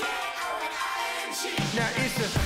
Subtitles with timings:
[0.00, 2.43] Now it's a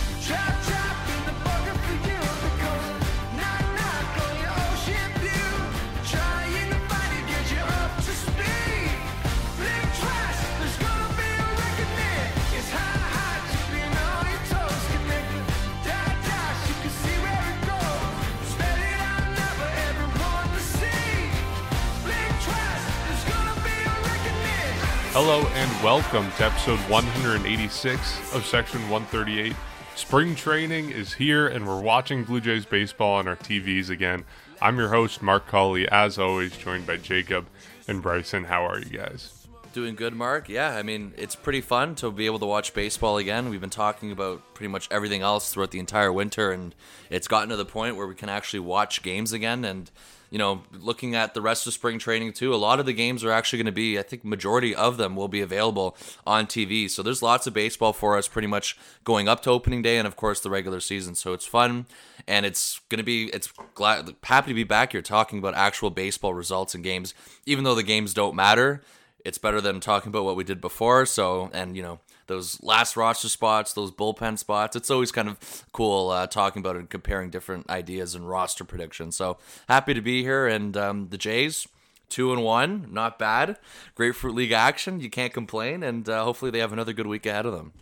[25.21, 29.53] Hello and welcome to episode 186 of Section 138.
[29.97, 34.25] Spring training is here and we're watching Blue Jays baseball on our TVs again.
[34.63, 37.49] I'm your host, Mark Colley, as always, joined by Jacob
[37.89, 38.45] and Bryson.
[38.45, 39.49] How are you guys?
[39.73, 40.49] Doing good, Mark.
[40.49, 43.49] Yeah, I mean, it's pretty fun to be able to watch baseball again.
[43.49, 46.77] We've been talking about pretty much everything else throughout the entire winter, and
[47.11, 49.65] it's gotten to the point where we can actually watch games again.
[49.65, 49.91] And,
[50.31, 53.25] you know, looking at the rest of spring training too, a lot of the games
[53.25, 55.97] are actually going to be, I think, majority of them will be available
[56.27, 56.91] on TV.
[56.91, 60.07] So there's lots of baseball for us pretty much going up to opening day and,
[60.07, 61.15] of course, the regular season.
[61.15, 61.87] So it's fun,
[62.27, 65.91] and it's going to be, it's glad, happy to be back here talking about actual
[65.91, 67.15] baseball results and games,
[67.47, 68.83] even though the games don't matter
[69.25, 71.05] it's better than talking about what we did before.
[71.05, 75.65] So, and you know, those last roster spots, those bullpen spots, it's always kind of
[75.73, 79.17] cool uh, talking about and comparing different ideas and roster predictions.
[79.17, 80.47] So happy to be here.
[80.47, 81.67] And um, the Jays,
[82.09, 83.59] two and one, not bad.
[83.95, 85.83] Grapefruit League action, you can't complain.
[85.83, 87.73] And uh, hopefully they have another good week ahead of them.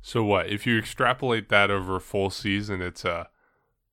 [0.00, 0.46] So, what?
[0.48, 3.28] If you extrapolate that over a full season, it's a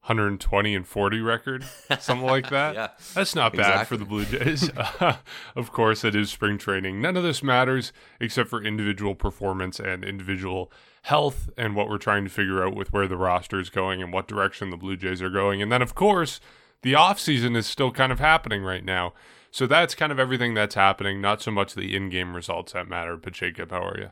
[0.06, 1.66] 120 and 40 record,
[2.00, 2.76] something like that.
[2.76, 4.70] Yeah, That's not bad for the Blue Jays.
[5.00, 5.18] Uh,
[5.56, 7.02] of course, it is spring training.
[7.02, 10.72] None of this matters except for individual performance and individual
[11.04, 14.14] health and what we're trying to figure out with where the roster is going and
[14.14, 15.62] what direction the Blue Jays are going.
[15.62, 16.40] And then, of course,
[16.82, 19.14] the offseason is still kind of happening right now.
[19.52, 22.88] So that's kind of everything that's happening, not so much the in game results that
[22.88, 23.18] matter.
[23.18, 24.10] But, Jacob, how are you?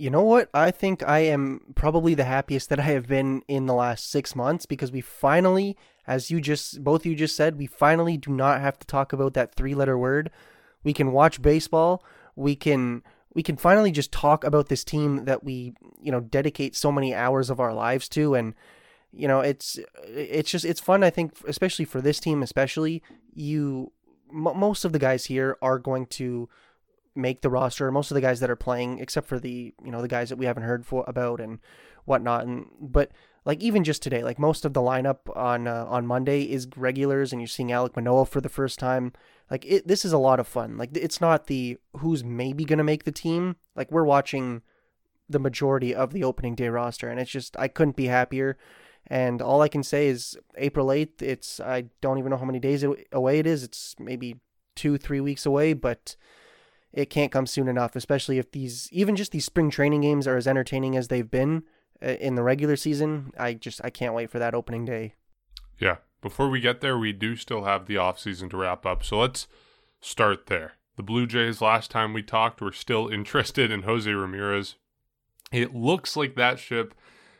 [0.00, 0.48] You know what?
[0.54, 4.36] I think I am probably the happiest that I have been in the last six
[4.36, 8.60] months because we finally, as you just, both you just said, we finally do not
[8.60, 10.30] have to talk about that three letter word.
[10.84, 12.04] We can watch baseball.
[12.36, 13.02] We can,
[13.34, 17.12] we can finally just talk about this team that we, you know, dedicate so many
[17.12, 18.36] hours of our lives to.
[18.36, 18.54] And,
[19.12, 21.02] you know, it's, it's just, it's fun.
[21.02, 23.02] I think, especially for this team, especially
[23.34, 23.90] you,
[24.30, 26.48] m- most of the guys here are going to,
[27.18, 27.90] make the roster.
[27.90, 30.38] Most of the guys that are playing, except for the you know the guys that
[30.38, 31.58] we haven't heard for about and
[32.04, 32.46] whatnot.
[32.46, 33.12] And but
[33.44, 37.32] like even just today, like most of the lineup on uh, on Monday is regulars,
[37.32, 39.12] and you're seeing Alek Manoah for the first time.
[39.50, 40.76] Like it, this is a lot of fun.
[40.76, 43.56] Like it's not the who's maybe gonna make the team.
[43.74, 44.62] Like we're watching
[45.28, 48.56] the majority of the opening day roster, and it's just I couldn't be happier.
[49.06, 51.22] And all I can say is April 8th.
[51.22, 53.62] It's I don't even know how many days away it is.
[53.64, 54.36] It's maybe
[54.74, 56.14] two, three weeks away, but
[56.92, 60.36] it can't come soon enough, especially if these even just these spring training games are
[60.36, 61.64] as entertaining as they've been
[62.02, 63.32] uh, in the regular season.
[63.38, 65.14] I just I can't wait for that opening day.
[65.78, 65.96] Yeah.
[66.20, 69.04] Before we get there, we do still have the offseason to wrap up.
[69.04, 69.46] So let's
[70.00, 70.72] start there.
[70.96, 74.74] The Blue Jays, last time we talked, were still interested in Jose Ramirez.
[75.52, 76.94] It looks like that ship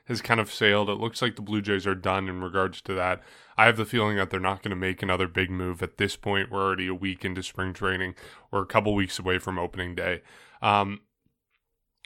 [0.04, 0.88] has kind of sailed.
[0.88, 3.20] It looks like the Blue Jays are done in regards to that.
[3.58, 6.14] I have the feeling that they're not going to make another big move at this
[6.14, 6.50] point.
[6.50, 8.14] We're already a week into spring training
[8.52, 10.22] or a couple weeks away from opening day.
[10.62, 11.00] Um,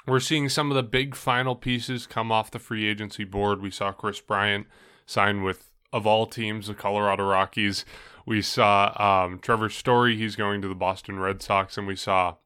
[0.06, 3.60] we're seeing some of the big final pieces come off the free agency board.
[3.60, 4.66] We saw Kris Bryant
[5.04, 7.84] sign with, of all teams, the Colorado Rockies.
[8.24, 8.94] We saw
[9.26, 12.36] um, Trevor Story, he's going to the Boston Red Sox, and we saw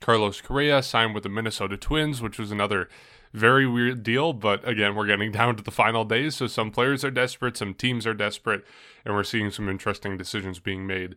[0.00, 2.88] Carlos Correa sign with the Minnesota Twins, which was another
[3.32, 4.32] very weird deal.
[4.32, 7.74] But again, we're getting down to the final days, so some players are desperate, some
[7.74, 8.64] teams are desperate,
[9.04, 11.16] and we're seeing some interesting decisions being made.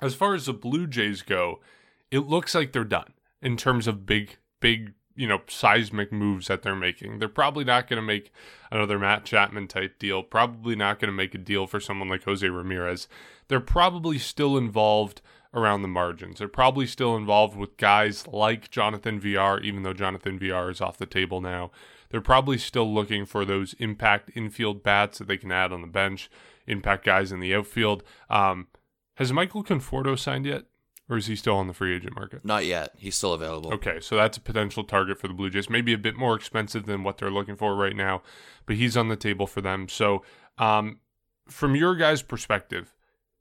[0.00, 1.60] As far as the Blue Jays go,
[2.10, 6.62] it looks like they're done in terms of big, big, you know, seismic moves that
[6.62, 7.18] they're making.
[7.18, 8.30] They're probably not going to make
[8.70, 12.24] another Matt Chapman type deal, probably not going to make a deal for someone like
[12.24, 13.08] Jose Ramirez.
[13.48, 15.22] They're probably still involved
[15.56, 16.38] around the margins.
[16.38, 20.98] They're probably still involved with guys like Jonathan Villar, even though Jonathan Villar is off
[20.98, 21.70] the table now.
[22.10, 25.88] They're probably still looking for those impact infield bats that they can add on the
[25.88, 26.30] bench,
[26.66, 28.04] impact guys in the outfield.
[28.28, 28.68] Um,
[29.14, 30.64] has Michael Conforto signed yet?
[31.08, 32.44] Or is he still on the free agent market?
[32.44, 32.90] Not yet.
[32.96, 33.72] He's still available.
[33.74, 35.70] Okay, so that's a potential target for the Blue Jays.
[35.70, 38.22] Maybe a bit more expensive than what they're looking for right now,
[38.66, 39.88] but he's on the table for them.
[39.88, 40.24] So,
[40.58, 40.98] um,
[41.46, 42.92] from your guys' perspective,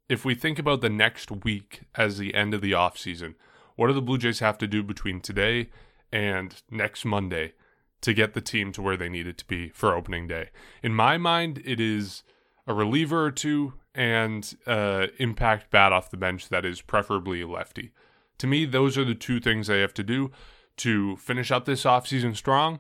[0.08, 3.36] if we think about the next week as the end of the offseason,
[3.76, 5.70] what do the Blue Jays have to do between today
[6.12, 7.54] and next Monday
[8.02, 10.50] to get the team to where they need it to be for opening day?
[10.84, 12.24] In my mind, it is
[12.68, 17.92] a reliever or two and uh, impact bat off the bench that is preferably lefty.
[18.40, 20.32] To me, those are the two things they have to do
[20.78, 22.80] to finish up this offseason strong,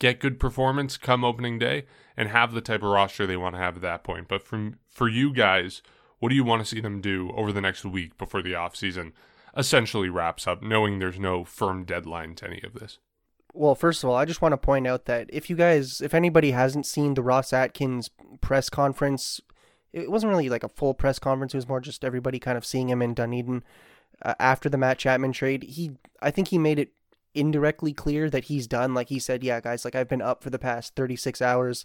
[0.00, 1.84] get good performance come opening day,
[2.16, 4.28] and have the type of roster they want to have at that point.
[4.28, 5.82] But from for you guys,
[6.20, 9.12] what do you want to see them do over the next week before the offseason
[9.56, 12.98] essentially wraps up, knowing there's no firm deadline to any of this?
[13.52, 16.14] Well, first of all, I just want to point out that if you guys, if
[16.14, 18.08] anybody hasn't seen the Ross Atkins
[18.40, 19.40] press conference,
[19.92, 21.52] it wasn't really like a full press conference.
[21.52, 23.64] It was more just everybody kind of seeing him in Dunedin
[24.22, 25.64] uh, after the Matt Chapman trade.
[25.64, 25.92] He,
[26.22, 26.92] I think he made it
[27.34, 28.94] indirectly clear that he's done.
[28.94, 31.84] Like he said, yeah, guys, like I've been up for the past 36 hours.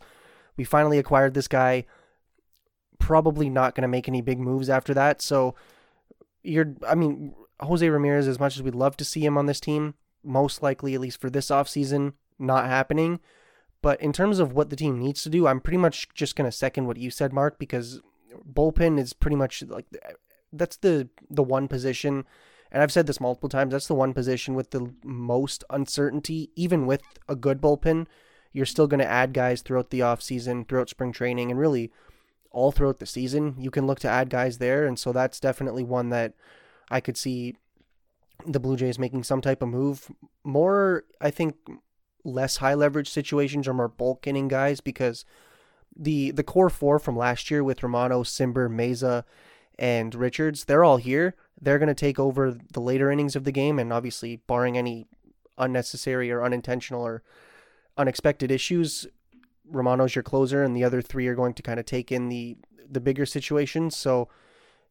[0.58, 1.86] We finally acquired this guy.
[3.00, 5.22] Probably not going to make any big moves after that.
[5.22, 5.56] So
[6.44, 9.60] you're, I mean, Jose Ramirez, as much as we'd love to see him on this
[9.60, 13.20] team, most likely, at least for this offseason, not happening.
[13.82, 16.50] But in terms of what the team needs to do, I'm pretty much just going
[16.50, 18.02] to second what you said, Mark, because
[18.44, 19.86] bullpen is pretty much like
[20.52, 22.26] that's the the one position
[22.72, 26.86] and I've said this multiple times that's the one position with the most uncertainty even
[26.86, 28.08] with a good bullpen
[28.52, 31.92] you're still going to add guys throughout the offseason throughout spring training and really
[32.56, 35.84] all throughout the season you can look to add guys there and so that's definitely
[35.84, 36.34] one that
[36.90, 37.56] I could see
[38.46, 40.12] the Blue Jays making some type of move.
[40.44, 41.56] More, I think,
[42.24, 45.26] less high leverage situations or more bulk inning guys because
[45.96, 49.24] the the core four from last year with Romano, Cimber, Mayza,
[49.80, 51.36] and Richards, they're all here.
[51.60, 55.08] They're going to take over the later innings of the game, and obviously, barring any
[55.58, 57.24] unnecessary or unintentional or
[57.98, 59.08] unexpected issues,
[59.70, 62.58] Romano's your closer, and the other three are going to kind of take in the
[62.90, 63.96] the bigger situations.
[63.96, 64.30] So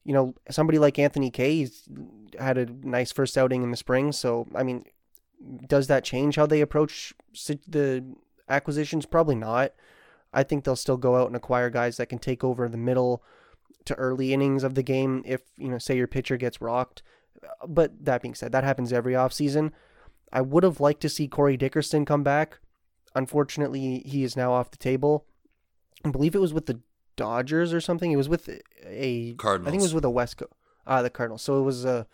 [0.04, 1.88] you know, somebody like Anthony Kay he's
[2.38, 4.12] had a nice first outing in the spring.
[4.12, 4.84] So, I mean,
[5.66, 7.14] does that change how they approach
[7.66, 8.04] the
[8.48, 9.06] acquisitions?
[9.06, 9.72] Probably not.
[10.32, 13.22] I think they'll still go out and acquire guys that can take over the middle
[13.86, 17.02] to early innings of the game if, you know, say your pitcher gets rocked.
[17.66, 19.72] But that being said, that happens every offseason.
[20.32, 22.58] I would have liked to see Corey Dickerson come back.
[23.14, 25.26] Unfortunately, he is now off the table.
[26.04, 26.80] I believe it was with the
[27.16, 28.10] Dodgers or something.
[28.10, 28.48] It was with
[28.84, 29.68] a Cardinals.
[29.68, 30.52] I think it was with a West Coast.
[30.86, 31.42] Ah, the Cardinals.
[31.42, 32.06] So it was a,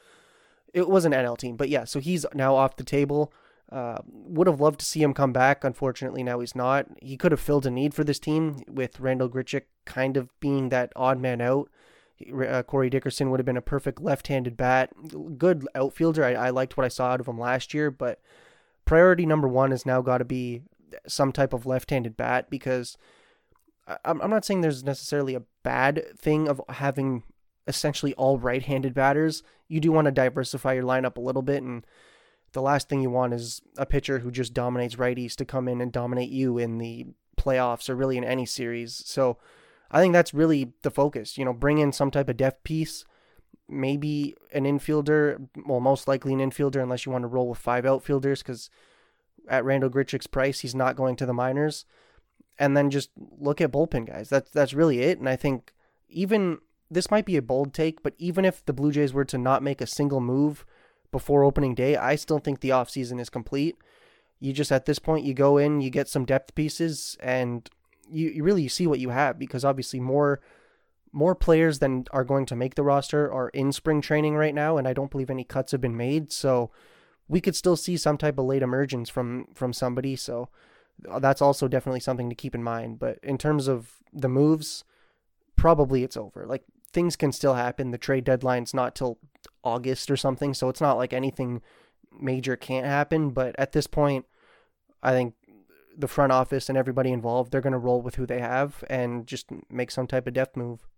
[0.72, 1.84] it was an NL team, but yeah.
[1.84, 3.32] So he's now off the table.
[3.72, 5.62] Uh, would have loved to see him come back.
[5.62, 6.86] Unfortunately, now he's not.
[7.00, 10.70] He could have filled a need for this team with Randall Grichuk kind of being
[10.70, 11.70] that odd man out.
[12.46, 14.90] Uh, Corey Dickerson would have been a perfect left-handed bat,
[15.38, 16.24] good outfielder.
[16.24, 18.20] I, I liked what I saw out of him last year, but
[18.84, 20.62] priority number one has now got to be
[21.06, 22.96] some type of left-handed bat because
[24.04, 27.24] I'm I'm not saying there's necessarily a bad thing of having
[27.66, 29.42] essentially all right-handed batters.
[29.68, 31.86] You do want to diversify your lineup a little bit, and
[32.52, 35.80] the last thing you want is a pitcher who just dominates righties to come in
[35.80, 39.02] and dominate you in the playoffs or really in any series.
[39.06, 39.38] So
[39.90, 41.38] I think that's really the focus.
[41.38, 43.04] You know, bring in some type of depth piece,
[43.68, 45.48] maybe an infielder.
[45.66, 48.68] Well, most likely an infielder, unless you want to roll with five outfielders, because
[49.48, 51.84] at Randall Grichuk's price, he's not going to the minors
[52.60, 54.28] and then just look at bullpen guys.
[54.28, 55.18] That's that's really it.
[55.18, 55.72] And I think
[56.08, 56.58] even
[56.90, 59.62] this might be a bold take, but even if the Blue Jays were to not
[59.62, 60.66] make a single move
[61.10, 63.76] before opening day, I still think the offseason is complete.
[64.38, 67.68] You just at this point you go in, you get some depth pieces, and
[68.10, 70.40] you, you really see what you have because obviously more
[71.12, 74.76] more players than are going to make the roster are in spring training right now,
[74.76, 76.30] and I don't believe any cuts have been made.
[76.30, 76.70] So
[77.30, 80.16] we could still see some type of late emergence from from somebody.
[80.16, 80.48] So
[81.08, 82.98] uh, that's also definitely something to keep in mind.
[82.98, 84.82] But in terms of the moves,
[85.56, 86.44] probably it's over.
[86.44, 87.92] Like things can still happen.
[87.92, 89.18] The trade deadline's not till
[89.62, 91.62] August or something, so it's not like anything
[92.20, 93.30] major can't happen.
[93.30, 94.26] But at this point,
[95.00, 95.34] I think
[95.96, 99.24] the front office and everybody involved, they're going to roll with who they have and
[99.26, 100.88] just make some type of depth move.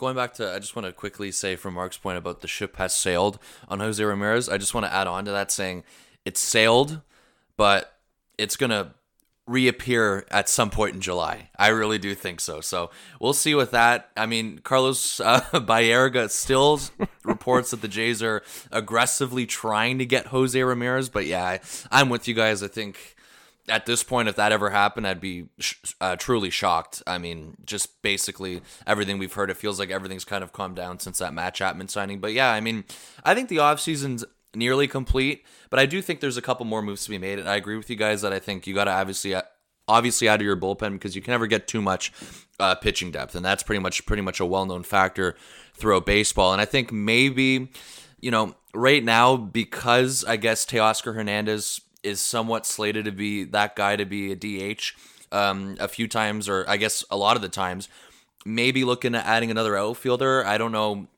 [0.00, 2.76] Going back to, I just want to quickly say from Mark's point about the ship
[2.76, 3.38] has sailed
[3.68, 4.48] on Jose Ramirez.
[4.48, 5.84] I just want to add on to that saying
[6.24, 7.02] it's sailed,
[7.58, 7.98] but
[8.38, 8.94] it's going to
[9.46, 11.50] reappear at some point in July.
[11.58, 12.62] I really do think so.
[12.62, 12.90] So
[13.20, 14.08] we'll see with that.
[14.16, 16.80] I mean, Carlos uh, Baerga still
[17.22, 18.42] reports that the Jays are
[18.72, 21.10] aggressively trying to get Jose Ramirez.
[21.10, 22.62] But yeah, I, I'm with you guys.
[22.62, 23.16] I think
[23.70, 27.02] at this point, if that ever happened, I'd be sh- uh, truly shocked.
[27.06, 30.98] I mean, just basically everything we've heard, it feels like everything's kind of calmed down
[30.98, 32.20] since that Matt Chapman signing.
[32.20, 32.84] But yeah, I mean,
[33.24, 34.24] I think the offseason's
[34.54, 37.38] nearly complete, but I do think there's a couple more moves to be made.
[37.38, 39.34] And I agree with you guys that I think you got to obviously
[39.88, 42.12] obviously out of your bullpen because you can never get too much
[42.58, 45.36] uh, pitching depth, and that's pretty much pretty much a well known factor
[45.74, 46.52] throughout baseball.
[46.52, 47.70] And I think maybe
[48.20, 53.76] you know right now because I guess Teoscar Hernandez is somewhat slated to be that
[53.76, 54.92] guy to be a DH
[55.32, 57.88] um, a few times, or I guess a lot of the times.
[58.44, 60.44] Maybe looking at adding another outfielder.
[60.46, 61.08] I don't know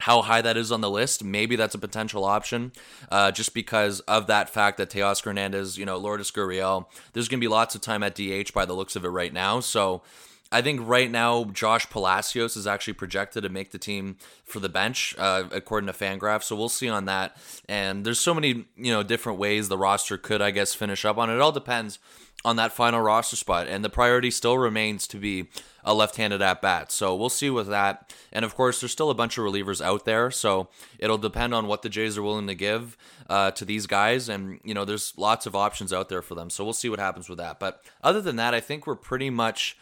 [0.00, 1.24] how high that is on the list.
[1.24, 2.72] Maybe that's a potential option,
[3.10, 7.40] uh, just because of that fact that Teoscar Hernandez, you know, Lourdes Gurriel, there's going
[7.40, 9.60] to be lots of time at DH by the looks of it right now.
[9.60, 10.02] So
[10.50, 14.68] I think right now Josh Palacios is actually projected to make the team for the
[14.68, 16.42] bench, uh, according to Fangraph.
[16.42, 17.36] So we'll see on that.
[17.68, 21.18] And there's so many you know different ways the roster could, I guess, finish up
[21.18, 21.30] on.
[21.30, 21.98] It all depends
[22.44, 25.48] on that final roster spot, and the priority still remains to be
[25.84, 26.92] a left-handed at bat.
[26.92, 28.14] So we'll see with that.
[28.32, 31.66] And of course, there's still a bunch of relievers out there, so it'll depend on
[31.66, 32.96] what the Jays are willing to give
[33.28, 34.28] uh, to these guys.
[34.28, 36.48] And you know, there's lots of options out there for them.
[36.48, 37.58] So we'll see what happens with that.
[37.58, 39.76] But other than that, I think we're pretty much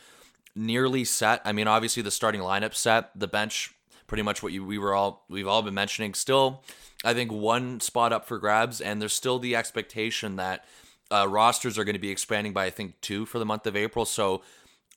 [0.56, 1.40] nearly set.
[1.44, 3.74] I mean, obviously the starting lineup set, the bench
[4.06, 6.14] pretty much what you we were all we've all been mentioning.
[6.14, 6.62] Still,
[7.04, 10.64] I think one spot up for grabs, and there's still the expectation that
[11.10, 13.76] uh, rosters are going to be expanding by I think two for the month of
[13.76, 14.04] April.
[14.04, 14.42] So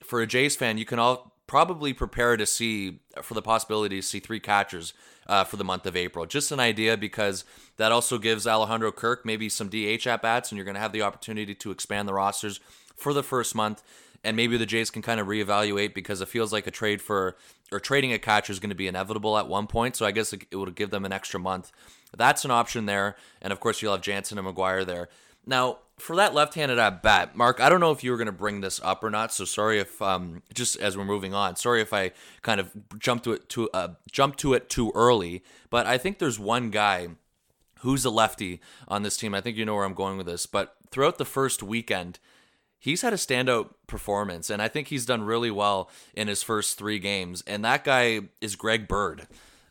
[0.04, 4.02] for a Jays fan, you can all probably prepare to see for the possibility to
[4.06, 4.94] see three catchers
[5.28, 6.26] uh, for the month of April.
[6.26, 7.44] Just an idea because
[7.78, 10.94] that also gives Alejandro Kirk maybe some DH at bats, and you're going to have
[10.94, 12.60] the opportunity to expand the rosters
[12.96, 13.82] for the first month
[14.24, 17.36] and maybe the Jays can kind of reevaluate because it feels like a trade for
[17.72, 19.96] or trading a catcher is going to be inevitable at one point.
[19.96, 21.72] So I guess it, would give them an extra month.
[22.16, 25.10] That's an option there, and of course you'll have Jansen and McGuire there.
[25.46, 28.32] Now for that left-handed at bat, Mark, I don't know if you were going to
[28.32, 29.34] bring this up or not.
[29.34, 32.12] So sorry if um just as we're moving on, sorry if I
[32.42, 35.44] kind of jumped to it to uh jumped to it too early.
[35.70, 37.10] But I think there's one guy
[37.80, 39.34] who's a lefty on this team.
[39.34, 40.46] I think you know where I'm going with this.
[40.46, 42.20] But throughout the first weekend
[42.80, 46.78] he's had a standout performance, and I think he's done really well in his first
[46.78, 47.44] three games.
[47.46, 49.28] And that guy is Greg Bird.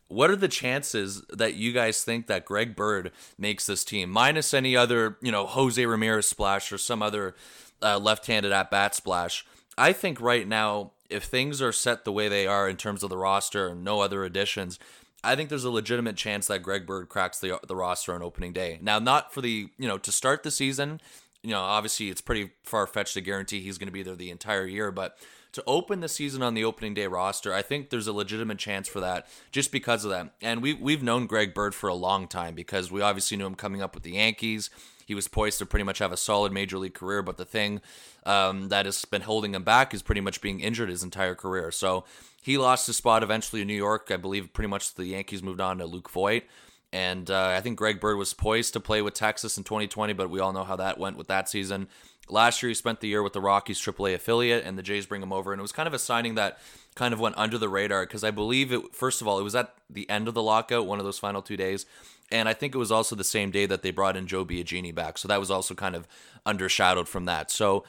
[0.07, 4.53] What are the chances that you guys think that Greg Bird makes this team, minus
[4.53, 7.35] any other, you know, Jose Ramirez splash or some other
[7.81, 9.45] uh, left-handed at bat splash?
[9.77, 13.09] I think right now, if things are set the way they are in terms of
[13.09, 14.79] the roster and no other additions,
[15.23, 18.53] I think there's a legitimate chance that Greg Bird cracks the the roster on opening
[18.53, 18.79] day.
[18.81, 21.01] Now, not for the you know to start the season
[21.43, 24.31] you know, obviously it's pretty far fetched to guarantee he's going to be there the
[24.31, 25.17] entire year, but
[25.53, 28.87] to open the season on the opening day roster, I think there's a legitimate chance
[28.87, 30.33] for that just because of that.
[30.41, 33.55] And we we've known Greg Bird for a long time because we obviously knew him
[33.55, 34.69] coming up with the Yankees.
[35.05, 37.81] He was poised to pretty much have a solid major league career, but the thing
[38.27, 41.71] um, that has been holding him back is pretty much being injured his entire career.
[41.71, 42.05] So
[42.43, 44.09] he lost his spot eventually in New York.
[44.11, 46.43] I believe pretty much the Yankees moved on to Luke Voit.
[46.91, 50.29] And uh, I think Greg Bird was poised to play with Texas in 2020, but
[50.29, 51.87] we all know how that went with that season.
[52.27, 55.21] Last year, he spent the year with the Rockies AAA affiliate, and the Jays bring
[55.21, 55.51] him over.
[55.51, 56.59] And it was kind of a signing that
[56.95, 59.55] kind of went under the radar because I believe it, first of all, it was
[59.55, 61.85] at the end of the lockout, one of those final two days.
[62.31, 64.93] And I think it was also the same day that they brought in Joe Biagini
[64.93, 65.17] back.
[65.17, 66.07] So that was also kind of
[66.45, 67.49] undershadowed from that.
[67.49, 67.83] So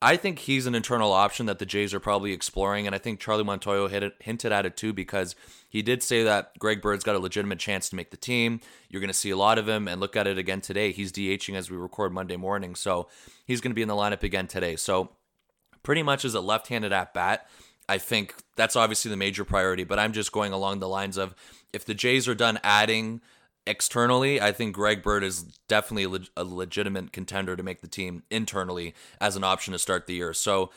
[0.00, 3.18] I think he's an internal option that the Jays are probably exploring, and I think
[3.18, 5.34] Charlie Montoyo hit it, hinted at it too because
[5.68, 8.60] he did say that Greg Bird's got a legitimate chance to make the team.
[8.88, 10.92] You're going to see a lot of him, and look at it again today.
[10.92, 13.08] He's DHing as we record Monday morning, so
[13.44, 14.76] he's going to be in the lineup again today.
[14.76, 15.10] So
[15.82, 17.48] pretty much as a left-handed at bat,
[17.88, 19.82] I think that's obviously the major priority.
[19.82, 21.34] But I'm just going along the lines of
[21.72, 23.20] if the Jays are done adding
[23.68, 27.88] externally, I think Greg Bird is definitely a, leg- a, legitimate contender to make the
[27.88, 30.32] team internally as an option to start the year.
[30.32, 30.70] So,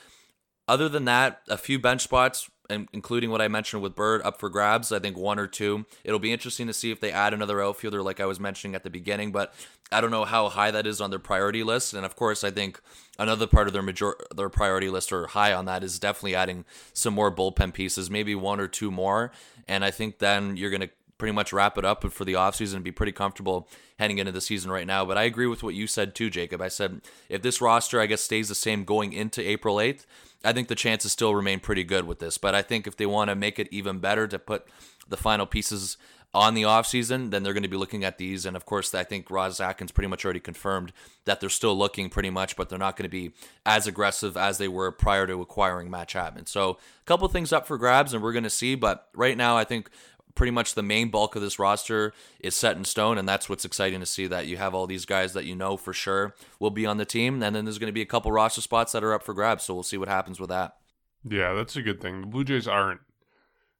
[0.67, 2.49] other than that, a few bench spots,
[2.93, 4.91] including what I mentioned with Bird, up for grabs.
[4.91, 5.85] I think one or two.
[6.03, 8.83] It'll be interesting to see if they add another outfielder, like I was mentioning at
[8.83, 9.53] the beginning, but
[9.91, 11.93] I don't know how high that is on their priority list.
[11.93, 12.81] And of course, I think
[13.19, 16.63] another part of their major their priority list or high on that is definitely adding
[16.93, 19.31] some more bullpen pieces, maybe one or two more.
[19.67, 20.89] And I think then you're going to
[21.21, 24.41] pretty much wrap it up for the offseason and be pretty comfortable heading into the
[24.41, 25.05] season right now.
[25.05, 26.63] But I agree with what you said too, Jacob.
[26.63, 30.07] I said if this roster, I guess, stays the same going into April 8th,
[30.43, 32.39] I think the chances still remain pretty good with this.
[32.39, 34.65] But I think if they want to make it even better to put
[35.07, 35.95] the final pieces
[36.33, 38.47] on the offseason, then they're going to be looking at these.
[38.47, 40.91] And of course, I think Ross Atkins pretty much already confirmed
[41.25, 44.57] that they're still looking pretty much, but they're not going to be as aggressive as
[44.57, 46.47] they were prior to acquiring Matt Chapman.
[46.47, 48.73] So a couple things up for grabs, and we're going to see.
[48.73, 49.91] But right now, I think
[50.35, 53.65] pretty much the main bulk of this roster is set in stone, and that's what's
[53.65, 56.69] exciting to see that you have all these guys that you know for sure will
[56.69, 59.03] be on the team, and then there's going to be a couple roster spots that
[59.03, 59.63] are up for grabs.
[59.63, 60.75] So we'll see what happens with that.
[61.23, 62.21] Yeah, that's a good thing.
[62.21, 63.01] The Blue Jays aren't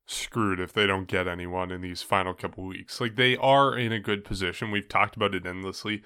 [0.06, 3.00] screwed if they don't get anyone in these final couple weeks.
[3.00, 4.72] Like they are in a good position.
[4.72, 6.04] We've talked about it endlessly.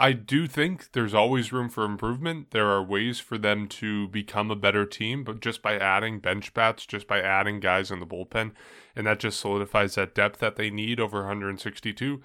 [0.00, 2.52] I do think there's always room for improvement.
[2.52, 6.54] There are ways for them to become a better team, but just by adding bench
[6.54, 8.52] bats, just by adding guys in the bullpen,
[8.94, 12.20] and that just solidifies that depth that they need over 162.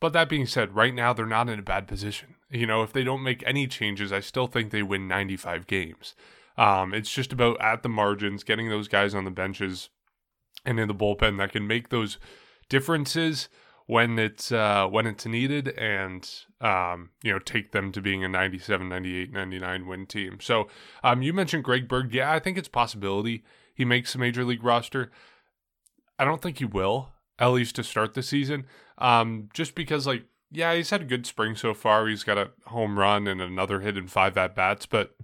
[0.00, 2.34] But that being said, right now they're not in a bad position.
[2.50, 6.16] You know, if they don't make any changes, I still think they win 95 games.
[6.56, 9.90] Um, it's just about at the margins, getting those guys on the benches
[10.64, 12.18] and in the bullpen that can make those
[12.68, 13.48] differences
[13.88, 16.30] when it's uh, when it's needed and
[16.60, 20.38] um, you know take them to being a 97 98 99 win team.
[20.40, 20.68] So
[21.02, 22.12] um, you mentioned greg bird.
[22.12, 23.42] Yeah i think it's possibility
[23.74, 25.10] he makes the major league roster.
[26.18, 28.66] I don't think he will at least to start the season.
[28.98, 32.06] Um, just because like yeah he's had a good spring so far.
[32.08, 35.14] He's got a home run and another hit in five at bats but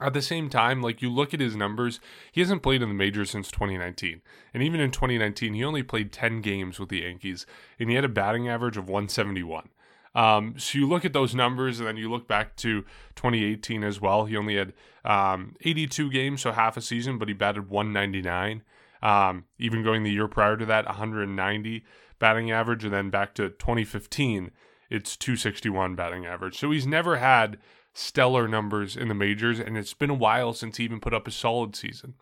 [0.00, 2.00] at the same time, like you look at his numbers,
[2.32, 4.20] he hasn't played in the majors since 2019.
[4.52, 7.46] And even in 2019, he only played 10 games with the Yankees,
[7.78, 9.68] and he had a batting average of 171.
[10.16, 12.82] Um, so you look at those numbers, and then you look back to
[13.16, 14.24] 2018 as well.
[14.24, 14.72] He only had
[15.04, 18.62] um, 82 games, so half a season, but he batted 199.
[19.02, 21.84] Um, even going the year prior to that, 190
[22.18, 24.50] batting average, and then back to 2015,
[24.88, 26.58] it's 261 batting average.
[26.58, 27.58] So he's never had
[27.94, 31.26] stellar numbers in the majors, and it's been a while since he even put up
[31.26, 32.14] a solid season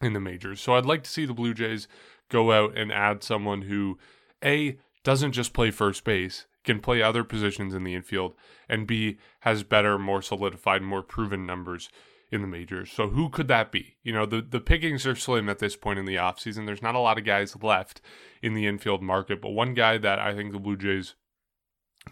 [0.00, 0.60] in the majors.
[0.60, 1.88] So I'd like to see the Blue Jays
[2.28, 3.98] go out and add someone who,
[4.44, 8.34] A, doesn't just play first base, can play other positions in the infield,
[8.68, 11.88] and B, has better, more solidified, more proven numbers
[12.30, 12.92] in the majors.
[12.92, 13.96] So who could that be?
[14.02, 16.66] You know, the, the pickings are slim at this point in the offseason.
[16.66, 18.00] There's not a lot of guys left
[18.42, 21.14] in the infield market, but one guy that I think the Blue Jays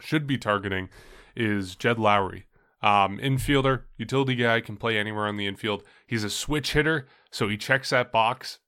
[0.01, 0.89] should be targeting
[1.37, 2.45] is Jed Lowrie.
[2.81, 5.83] Um, infielder, utility guy, can play anywhere on the infield.
[6.07, 8.59] He's a switch hitter, so he checks that box.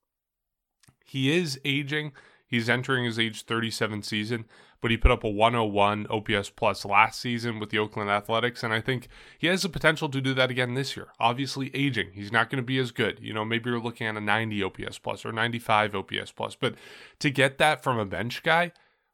[1.04, 2.12] He is aging.
[2.46, 4.44] He's entering his age 37 season,
[4.80, 8.72] but he put up a 101 OPS plus last season with the Oakland Athletics, and
[8.72, 9.06] I think
[9.38, 11.08] he has the potential to do that again this year.
[11.20, 13.20] Obviously, aging, he's not going to be as good.
[13.20, 16.74] You know, maybe you're looking at a 90 OPS plus or 95 OPS plus, but
[17.20, 18.72] to get that from a bench guy,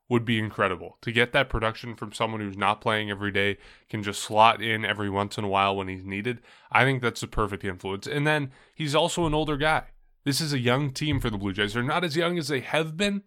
[0.08, 0.98] would be incredible.
[1.02, 3.58] To get that production from someone who's not playing every day,
[3.88, 7.20] can just slot in every once in a while when he's needed, I think that's
[7.20, 8.06] the perfect influence.
[8.06, 9.84] And then he's also an older guy.
[10.24, 11.74] This is a young team for the Blue Jays.
[11.74, 13.22] They're not as young as they have been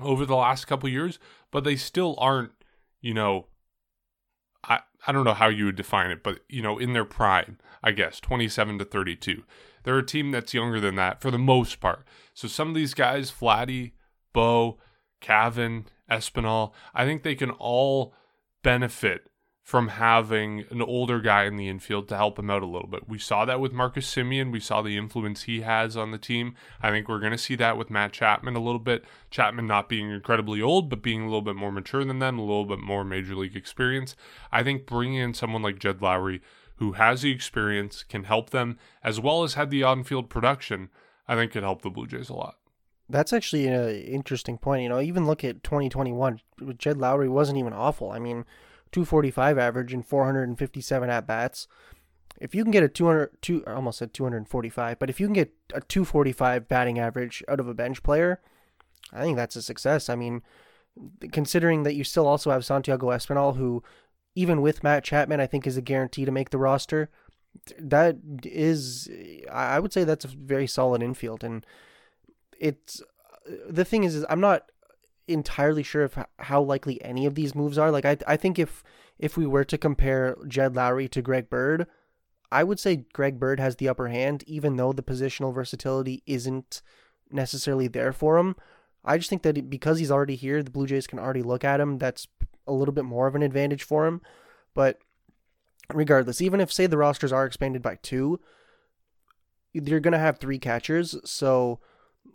[0.00, 1.18] over the last couple years,
[1.50, 2.52] but they still aren't,
[3.00, 3.46] you know,
[4.64, 7.58] I, I don't know how you would define it, but, you know, in their prime,
[7.82, 9.44] I guess, 27 to 32.
[9.84, 12.04] They're a team that's younger than that for the most part.
[12.34, 13.92] So some of these guys, Vladdy,
[14.32, 14.78] Bo,
[15.20, 18.14] Cavan, Espinal, I think they can all
[18.62, 19.28] benefit
[19.66, 23.08] from having an older guy in the infield to help him out a little bit.
[23.08, 24.52] We saw that with Marcus Semien.
[24.52, 26.54] We saw the influence he has on the team.
[26.80, 29.04] I think we're going to see that with Matt Chapman a little bit.
[29.28, 32.42] Chapman not being incredibly old, but being a little bit more mature than them, a
[32.42, 34.14] little bit more major league experience.
[34.52, 36.42] I think bringing in someone like Jed Lowrie,
[36.76, 40.90] who has the experience, can help them, as well as had the on field production,
[41.26, 42.56] I think could help the Blue Jays a lot.
[43.08, 44.82] That's actually an interesting point.
[44.82, 46.40] You know, even look at 2021.
[46.76, 48.10] Jed Lowrie wasn't even awful.
[48.10, 48.44] I mean,
[48.92, 51.68] 245 average and 457 at bats.
[52.40, 55.34] If you can get a 200, two, I almost said 245, but if you can
[55.34, 58.40] get a 245 batting average out of a bench player,
[59.12, 60.10] I think that's a success.
[60.10, 60.42] I mean,
[61.32, 63.82] considering that you still also have Santiago Espinal, who,
[64.34, 67.08] even with Matt Chapman, I think is a guarantee to make the roster.
[67.78, 69.08] That is,
[69.50, 71.64] I would say that's a very solid infield, and
[72.60, 73.02] it's
[73.68, 74.70] the thing is, is I'm not
[75.28, 77.90] entirely sure of how likely any of these moves are.
[77.90, 78.82] Like I I think if
[79.18, 81.86] if we were to compare Jed Lowrie to Greg Bird,
[82.52, 86.82] I would say Greg Bird has the upper hand, even though the positional versatility isn't
[87.30, 88.56] necessarily there for him.
[89.04, 91.80] I just think that because he's already here, the Blue Jays can already look at
[91.80, 91.98] him.
[91.98, 92.26] That's
[92.66, 94.20] a little bit more of an advantage for him.
[94.74, 94.98] But
[95.92, 98.40] regardless, even if say the rosters are expanded by two,
[99.72, 101.80] you're gonna have three catchers, so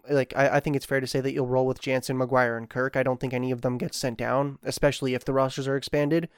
[0.09, 2.69] like I, I think it's fair to say that you'll roll with Jansen, McGuire, and
[2.69, 2.95] Kirk.
[2.95, 6.29] I don't think any of them get sent down, especially if the rosters are expanded.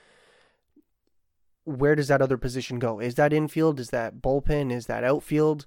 [1.65, 2.99] Where does that other position go?
[2.99, 3.79] Is that infield?
[3.79, 4.71] Is that bullpen?
[4.71, 5.65] Is that outfield?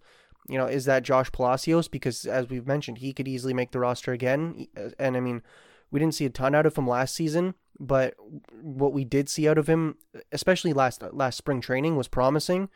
[0.48, 1.88] You know, is that Josh Palacios?
[1.88, 4.66] Because as we've mentioned, he could easily make the roster again.
[4.98, 5.42] And I mean,
[5.90, 8.14] we didn't see a ton out of him last season, but
[8.60, 9.96] what we did see out of him,
[10.32, 12.68] especially last last spring training, was promising.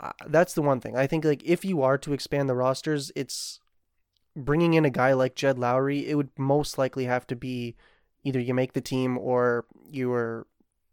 [0.00, 1.24] Uh, that's the one thing I think.
[1.24, 3.60] Like, if you are to expand the rosters, it's
[4.36, 7.76] bringing in a guy like Jed Lowrie, it would most likely have to be
[8.24, 10.46] either you make the team or you are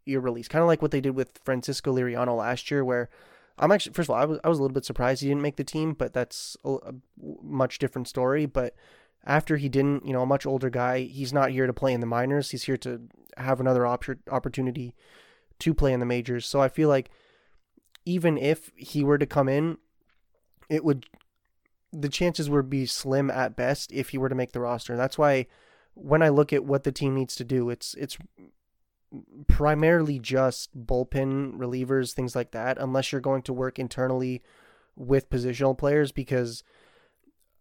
[0.05, 0.49] you're released.
[0.49, 3.09] Kind of like what they did with Francisco Liriano last year, where
[3.57, 5.41] I'm actually first of all I was I was a little bit surprised he didn't
[5.41, 6.93] make the team, but that's a, a
[7.41, 8.45] much different story.
[8.45, 8.75] But
[9.25, 11.99] after he didn't, you know, a much older guy, he's not here to play in
[11.99, 12.51] the minors.
[12.51, 13.01] He's here to
[13.37, 14.95] have another op- opportunity
[15.59, 16.45] to play in the majors.
[16.45, 17.09] So I feel like
[18.05, 19.77] even if he were to come in,
[20.69, 21.05] it would
[21.91, 24.93] the chances would be slim at best if he were to make the roster.
[24.93, 25.47] And that's why
[25.93, 28.17] when I look at what the team needs to do, it's it's
[29.47, 34.41] primarily just bullpen relievers, things like that, unless you're going to work internally
[34.95, 36.63] with positional players because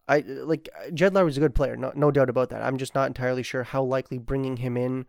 [0.08, 2.62] I like Jed Lowrie's a good player, no no doubt about that.
[2.62, 5.06] I'm just not entirely sure how likely bringing him in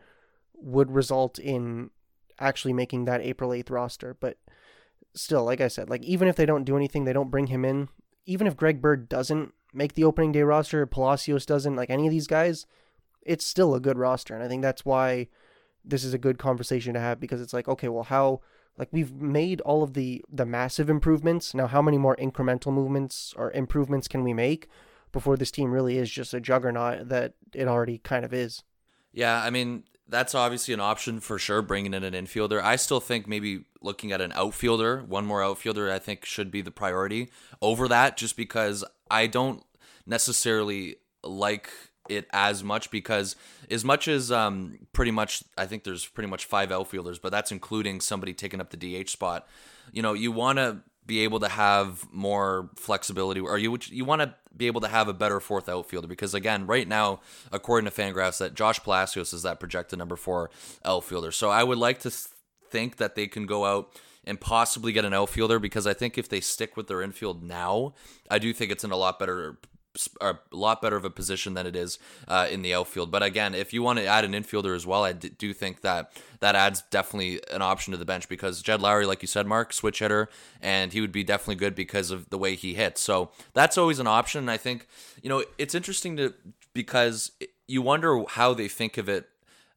[0.56, 1.90] would result in
[2.40, 4.38] actually making that April 8th roster, but
[5.14, 7.66] still, like I said, like even if they don't do anything, they don't bring him
[7.66, 7.90] in,
[8.30, 12.12] even if Greg Bird doesn't make the opening day roster, Palacios doesn't, like any of
[12.12, 12.68] these guys,
[13.24, 14.36] it's still a good roster.
[14.36, 15.28] And I think that's why
[15.84, 18.42] this is a good conversation to have because it's like, okay, well, how
[18.78, 21.56] like we've made all of the the massive improvements.
[21.56, 24.70] Now, how many more incremental movements or improvements can we make
[25.12, 28.63] before this team really is just a juggernaut that it already kind of is?
[29.12, 32.62] Yeah, I mean, that's obviously an option for sure, bringing in an infielder.
[32.62, 36.62] I still think maybe looking at an outfielder, one more outfielder, I think should be
[36.62, 37.30] the priority
[37.62, 39.63] over that, just because I don't
[40.06, 41.69] necessarily like
[42.10, 43.36] it as much because
[43.69, 47.52] as much as um pretty much I think there's pretty much five outfielders, but that's
[47.52, 49.48] including somebody taking up the DH spot.
[49.91, 54.22] You know, you want to be able to have more flexibility, or you you want
[54.22, 57.19] to be able to have a better fourth outfielder because again, right now,
[57.52, 60.52] according to Fangraphs, that Josh Palacios is that projected number four
[60.86, 61.32] outfielder.
[61.32, 65.13] So I would like to think that they can go out and possibly get an
[65.13, 67.95] outfielder because I think if they stick with their infield now,
[68.30, 69.58] I do think it's in a lot better
[70.21, 71.97] a lot better of a position than it is
[72.28, 73.12] uh, in the outfield.
[73.12, 75.82] But again, if you want to add an infielder as well, I d- do think
[75.82, 79.47] that that adds definitely an option to the bench because Jed Lowrie, like you said,
[79.47, 80.30] Mark, switch hitter,
[80.62, 83.02] and he would be definitely good because of the way he hits.
[83.02, 84.39] So that's always an option.
[84.39, 84.88] And I think
[85.21, 86.34] you know it's interesting to
[86.73, 87.32] because
[87.67, 89.28] you wonder how they think of it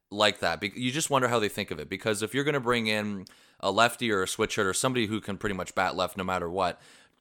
[0.09, 0.61] like that.
[0.77, 3.25] You just wonder how they think of it because if you're going to bring in
[3.59, 6.49] a lefty or a switch hitter, somebody who can pretty much bat left no matter
[6.49, 6.79] what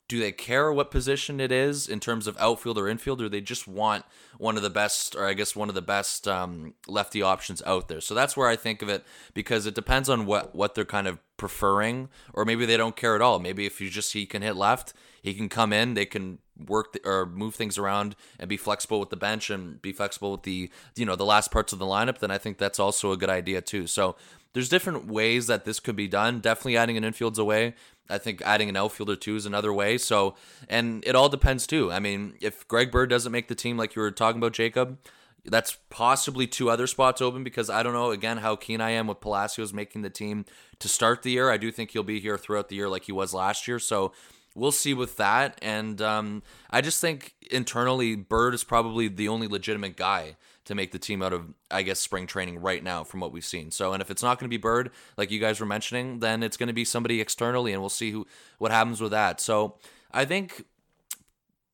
[0.08, 3.40] do they care what position it is in terms of outfield or infield, or they
[3.40, 4.04] just want
[4.36, 7.88] one of the best, or I guess one of the best um, lefty options out
[7.88, 8.00] there?
[8.00, 11.06] So that's where I think of it because it depends on what what they're kind
[11.06, 13.38] of preferring, or maybe they don't care at all.
[13.38, 16.38] Maybe if you just he can hit left, he can come in, they can
[16.68, 20.32] work the, or move things around and be flexible with the bench and be flexible
[20.32, 22.18] with the you know the last parts of the lineup.
[22.18, 23.86] Then I think that's also a good idea too.
[23.86, 24.16] So
[24.52, 26.40] there's different ways that this could be done.
[26.40, 27.74] Definitely adding an infield's a way.
[28.10, 29.98] I think adding an outfielder too is another way.
[29.98, 30.34] So,
[30.68, 31.90] and it all depends too.
[31.92, 34.98] I mean, if Greg Bird doesn't make the team, like you were talking about, Jacob,
[35.44, 39.06] that's possibly two other spots open because I don't know again how keen I am
[39.06, 40.44] with Palacios making the team
[40.78, 41.50] to start the year.
[41.50, 43.78] I do think he'll be here throughout the year like he was last year.
[43.78, 44.12] So
[44.54, 45.58] we'll see with that.
[45.62, 50.92] And um, I just think internally, Bird is probably the only legitimate guy to make
[50.92, 53.70] the team out of, I guess, spring training right now from what we've seen.
[53.70, 56.42] So, and if it's not going to be Bird, like you guys were mentioning, then
[56.42, 58.26] it's going to be somebody externally, and we'll see who
[58.58, 59.40] what happens with that.
[59.40, 59.76] So,
[60.12, 60.64] I think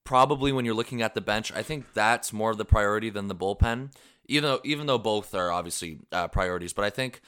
[0.05, 3.29] probably when you're looking at the bench, I think that's more of the priority than
[3.29, 3.93] the bullpen.
[4.27, 7.21] Even though, even though both are obviously uh, priorities, but I think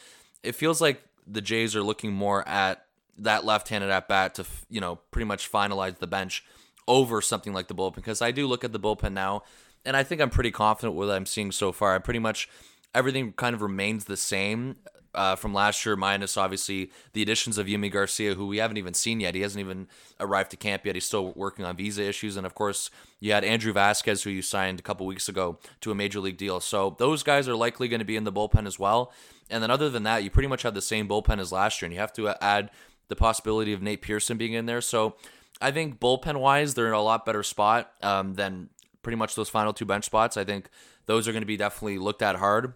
[0.43, 2.85] it feels like the Jays are looking more at
[3.19, 6.45] that left-handed at bat to you know pretty much finalize the bench
[6.89, 9.43] over something like the bullpen because I do look at the bullpen now
[9.85, 11.95] and I think I'm pretty confident with what I'm seeing so far.
[11.95, 12.49] I pretty much
[12.95, 14.77] everything kind of remains the same
[15.15, 18.95] uh, from last year, minus obviously the additions of Yimi Garcia, who we haven't even
[18.95, 19.35] seen yet.
[19.35, 19.89] He hasn't even
[20.21, 20.95] arrived to camp yet.
[20.95, 24.43] He's still working on visa issues, and of course, you had Andrew Vasquez, who you
[24.43, 26.61] signed a couple weeks ago to a major league deal.
[26.61, 29.13] So those guys are likely going to be in the bullpen as well.
[29.51, 31.87] And then other than that, you pretty much have the same bullpen as last year,
[31.87, 32.71] and you have to add
[33.09, 34.81] the possibility of Nate Pearson being in there.
[34.81, 35.17] So
[35.61, 38.71] I think bullpen wise, they're in a lot better spot um, than
[39.03, 40.37] pretty much those final two bench spots.
[40.37, 40.69] I think
[41.07, 42.75] those are going to be definitely looked at hard.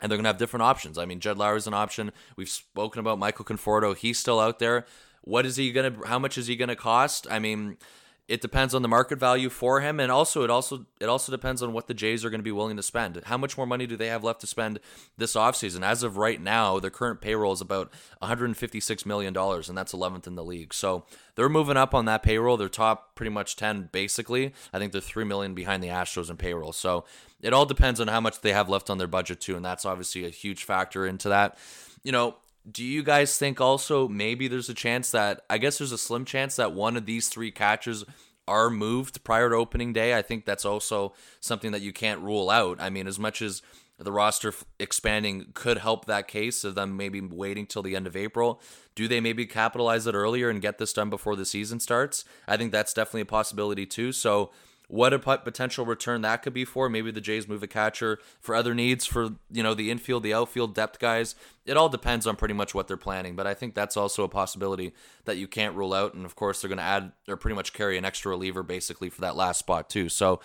[0.00, 0.98] And they're going to have different options.
[0.98, 2.10] I mean, Jed is an option.
[2.36, 3.96] We've spoken about Michael Conforto.
[3.96, 4.86] He's still out there.
[5.22, 7.26] What is he going to, how much is he going to cost?
[7.30, 7.78] I mean,
[8.26, 11.62] it depends on the market value for him and also it also it also depends
[11.62, 13.20] on what the Jays are going to be willing to spend.
[13.26, 14.80] How much more money do they have left to spend
[15.18, 15.82] this offseason?
[15.82, 20.26] As of right now, their current payroll is about 156 million dollars and that's 11th
[20.26, 20.72] in the league.
[20.72, 22.56] So, they're moving up on that payroll.
[22.56, 24.54] They're top pretty much 10 basically.
[24.72, 26.72] I think they're 3 million behind the Astros in payroll.
[26.72, 27.04] So,
[27.42, 29.84] it all depends on how much they have left on their budget too and that's
[29.84, 31.58] obviously a huge factor into that.
[32.02, 32.36] You know,
[32.70, 36.24] do you guys think also maybe there's a chance that I guess there's a slim
[36.24, 38.04] chance that one of these three catchers
[38.46, 40.16] are moved prior to opening day?
[40.16, 42.80] I think that's also something that you can't rule out.
[42.80, 43.62] I mean, as much as
[43.98, 48.16] the roster expanding could help that case of them maybe waiting till the end of
[48.16, 48.60] April.
[48.94, 52.24] Do they maybe capitalize it earlier and get this done before the season starts?
[52.48, 54.12] I think that's definitely a possibility too.
[54.12, 54.50] So
[54.88, 56.88] what a potential return that could be for.
[56.88, 60.34] Maybe the Jays move a catcher for other needs for you know the infield, the
[60.34, 61.34] outfield depth guys.
[61.64, 64.28] It all depends on pretty much what they're planning, but I think that's also a
[64.28, 64.92] possibility
[65.24, 66.14] that you can't rule out.
[66.14, 69.08] And of course, they're going to add or pretty much carry an extra reliever basically
[69.08, 70.08] for that last spot too.
[70.10, 70.40] So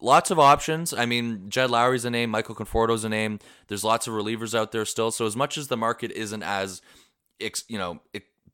[0.00, 0.92] lots of options.
[0.94, 3.40] I mean, Jed Lowrie's a name, Michael Conforto's a name.
[3.66, 5.10] There's lots of relievers out there still.
[5.10, 6.82] So as much as the market isn't as
[7.68, 8.00] you know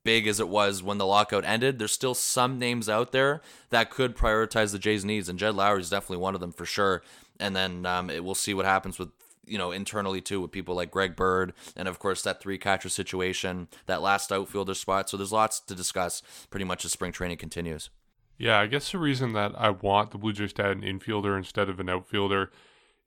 [0.05, 3.91] big as it was when the lockout ended, there's still some names out there that
[3.91, 7.03] could prioritize the Jays' needs, and Jed Lowrie is definitely one of them for sure.
[7.39, 9.11] And then um, it, we'll see what happens with
[9.47, 12.89] you know internally too with people like Greg Bird and of course that three catcher
[12.89, 15.11] situation, that last outfielder spot.
[15.11, 17.91] So there's lots to discuss pretty much as spring training continues.
[18.39, 21.37] Yeah, I guess the reason that I want the Blue Jays to add an infielder
[21.37, 22.51] instead of an outfielder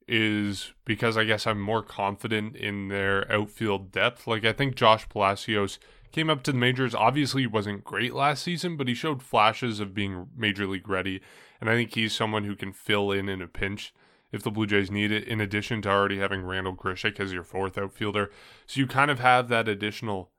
[0.07, 4.27] is because I guess I'm more confident in their outfield depth.
[4.27, 5.79] Like I think Josh Palacios
[6.13, 6.95] came up to the majors.
[6.95, 11.21] Obviously, wasn't great last season, but he showed flashes of being major league ready,
[11.59, 13.93] and I think he's someone who can fill in in a pinch
[14.31, 15.27] if the Blue Jays need it.
[15.27, 18.31] In addition to already having Randall Grichuk as your fourth outfielder,
[18.65, 20.31] so you kind of have that additional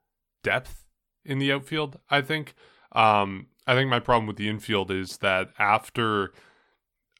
[0.42, 0.86] depth
[1.24, 1.98] in the outfield.
[2.08, 2.54] I think.
[2.92, 6.32] Um, I think my problem with the infield is that after,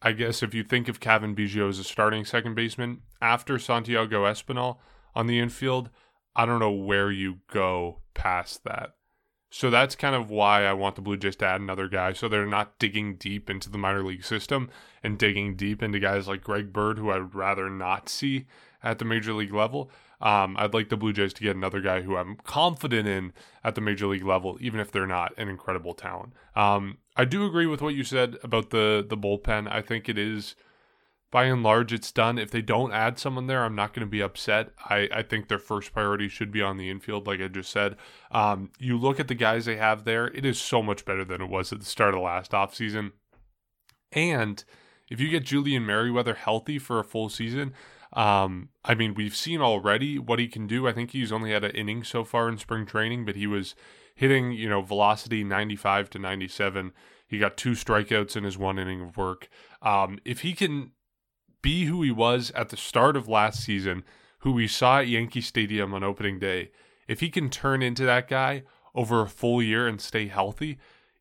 [0.02, 4.24] I guess, if you think of Cavan Biggio as a starting second baseman, after Santiago
[4.24, 4.76] Espinal
[5.14, 5.88] on the infield,
[6.36, 8.94] I don't know where you go past that.
[9.50, 12.26] So that's kind of why I want the Blue Jays to add another guy so
[12.26, 14.68] they're not digging deep into the minor league system
[15.00, 18.46] and digging deep into guys like Greg Bird, who I'd rather not see
[18.82, 19.92] at the major league level.
[20.20, 23.76] Um, I'd like the Blue Jays to get another guy who I'm confident in at
[23.76, 26.32] the major league level, even if they're not an incredible talent.
[26.56, 29.70] Um, I do agree with what you said about the the bullpen.
[29.70, 30.56] I think it is,
[31.34, 32.38] by and large, it's done.
[32.38, 34.70] If they don't add someone there, I'm not going to be upset.
[34.88, 37.96] I, I think their first priority should be on the infield, like I just said.
[38.30, 41.42] Um, you look at the guys they have there, it is so much better than
[41.42, 43.10] it was at the start of last offseason.
[44.12, 44.62] And
[45.10, 47.72] if you get Julian Merryweather healthy for a full season,
[48.12, 50.86] um, I mean, we've seen already what he can do.
[50.86, 53.74] I think he's only had an inning so far in spring training, but he was
[54.14, 56.92] hitting, you know, velocity 95 to 97.
[57.26, 59.48] He got two strikeouts in his one inning of work.
[59.82, 60.92] Um, if he can
[61.64, 64.04] be who he was at the start of last season,
[64.40, 66.70] who we saw at Yankee Stadium on opening day,
[67.08, 70.76] if he can turn into that guy over a full year and stay healthy,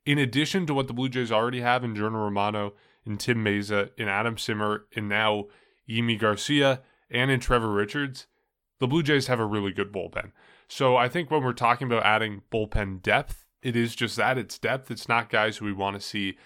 [0.05, 2.73] in addition to what the Blue Jays already have in Jordan Romano,
[3.05, 5.45] in Tim Mayza, in Adam Cimber, and now
[5.89, 8.27] Yimi Garcia, and in Trevor Richards,
[8.79, 10.33] the Blue Jays have a really good bullpen.
[10.67, 14.59] So I think when we're talking about adding bullpen depth, it is just that it's
[14.59, 14.91] depth.
[14.91, 16.37] It's not guys who we want to see,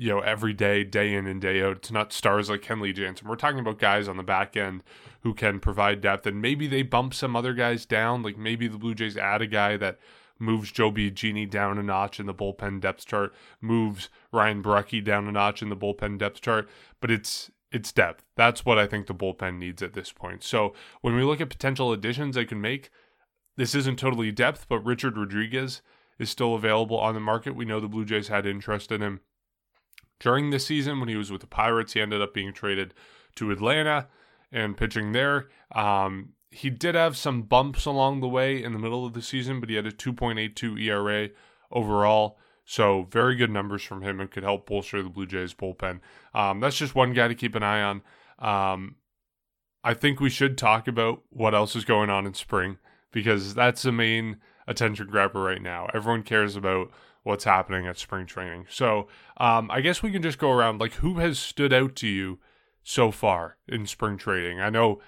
[0.00, 1.76] you know, every day, day in and day out.
[1.76, 3.28] It's not stars like Kenley Jansen.
[3.28, 4.82] We're talking about guys on the back end
[5.20, 8.22] who can provide depth, and maybe they bump some other guys down.
[8.22, 9.98] Like maybe the Blue Jays add a guy that
[10.38, 15.28] moves Joe Biagini down a notch in the bullpen depth chart, moves Ryan Borucki down
[15.28, 16.66] a notch in the bullpen depth chart.
[17.02, 18.24] But it's it's depth.
[18.36, 20.42] That's what I think the bullpen needs at this point.
[20.42, 22.88] So when we look at potential additions they can make,
[23.58, 25.82] this isn't totally depth, but Richard Rodriguez
[26.18, 27.54] is still available on the market.
[27.54, 29.20] We know the Blue Jays had interest in him
[30.20, 31.94] during the season when he was with the Pirates.
[31.94, 32.94] He ended up being traded
[33.36, 34.06] to Atlanta
[34.52, 35.48] and pitching there.
[35.74, 39.60] Um, he did have some bumps along the way in the middle of the season,
[39.60, 41.30] but he had a 2.82 ERA
[41.70, 42.38] overall.
[42.64, 46.00] So very good numbers from him and could help bolster the Blue Jays bullpen.
[46.34, 48.02] Um, that's just one guy to keep an eye on.
[48.38, 48.96] Um,
[49.82, 52.78] I think we should talk about what else is going on in spring
[53.12, 55.88] because that's the main attention grabber right now.
[55.94, 56.90] Everyone cares about
[57.22, 58.66] what's happening at spring training.
[58.68, 62.08] So um, I guess we can just go around like who has stood out to
[62.08, 62.38] you
[62.82, 64.60] so far in spring training.
[64.60, 65.00] I know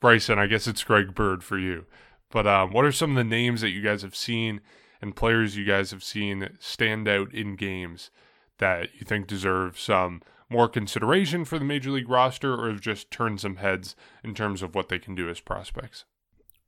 [0.00, 0.38] Bryson.
[0.38, 1.86] I guess it's Greg Bird for you.
[2.30, 4.60] But um, what are some of the names that you guys have seen
[5.02, 8.10] and players you guys have seen stand out in games
[8.58, 13.10] that you think deserve some more consideration for the major league roster or have just
[13.10, 16.04] turned some heads in terms of what they can do as prospects?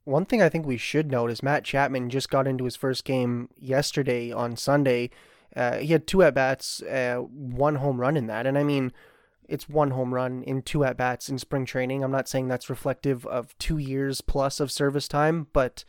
[0.05, 3.05] One thing I think we should note is Matt Chapman just got into his first
[3.05, 5.11] game yesterday on Sunday.
[5.55, 8.91] Uh, he had two at bats, uh, one home run in that, and I mean,
[9.47, 12.03] it's one home run in two at bats in spring training.
[12.03, 15.85] I'm not saying that's reflective of two years plus of service time, but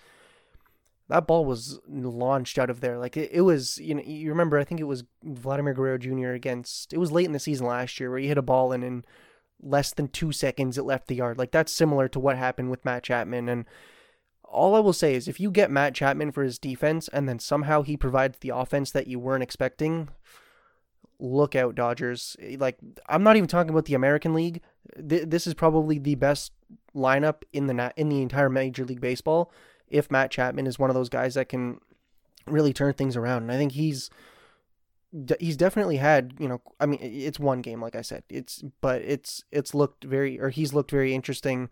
[1.09, 2.99] that ball was launched out of there.
[2.99, 6.31] Like it, it was, you know, you remember, I think it was Vladimir Guerrero Jr.
[6.31, 8.83] against, it was late in the season last year where he hit a ball and
[8.83, 9.05] in
[9.63, 11.39] less than two seconds it left the yard.
[11.39, 13.49] Like that's similar to what happened with Matt Chapman.
[13.49, 13.65] And
[14.49, 17.39] all I will say is if you get Matt Chapman for his defense and then
[17.39, 20.09] somehow he provides the offense that you weren't expecting,
[21.19, 22.37] look out, Dodgers.
[22.59, 22.79] Like
[23.09, 24.61] I'm not even talking about the American League.
[24.97, 26.53] Th- this is probably the best
[26.95, 29.53] lineup in the in the entire Major League Baseball
[29.89, 31.81] if Matt Chapman is one of those guys that can
[32.47, 33.43] really turn things around.
[33.43, 34.11] And I think he's
[35.39, 39.03] he's definitely had, you know, I mean, it's one game, like I said, it's but
[39.03, 41.71] it's it's looked very, or he's looked very interesting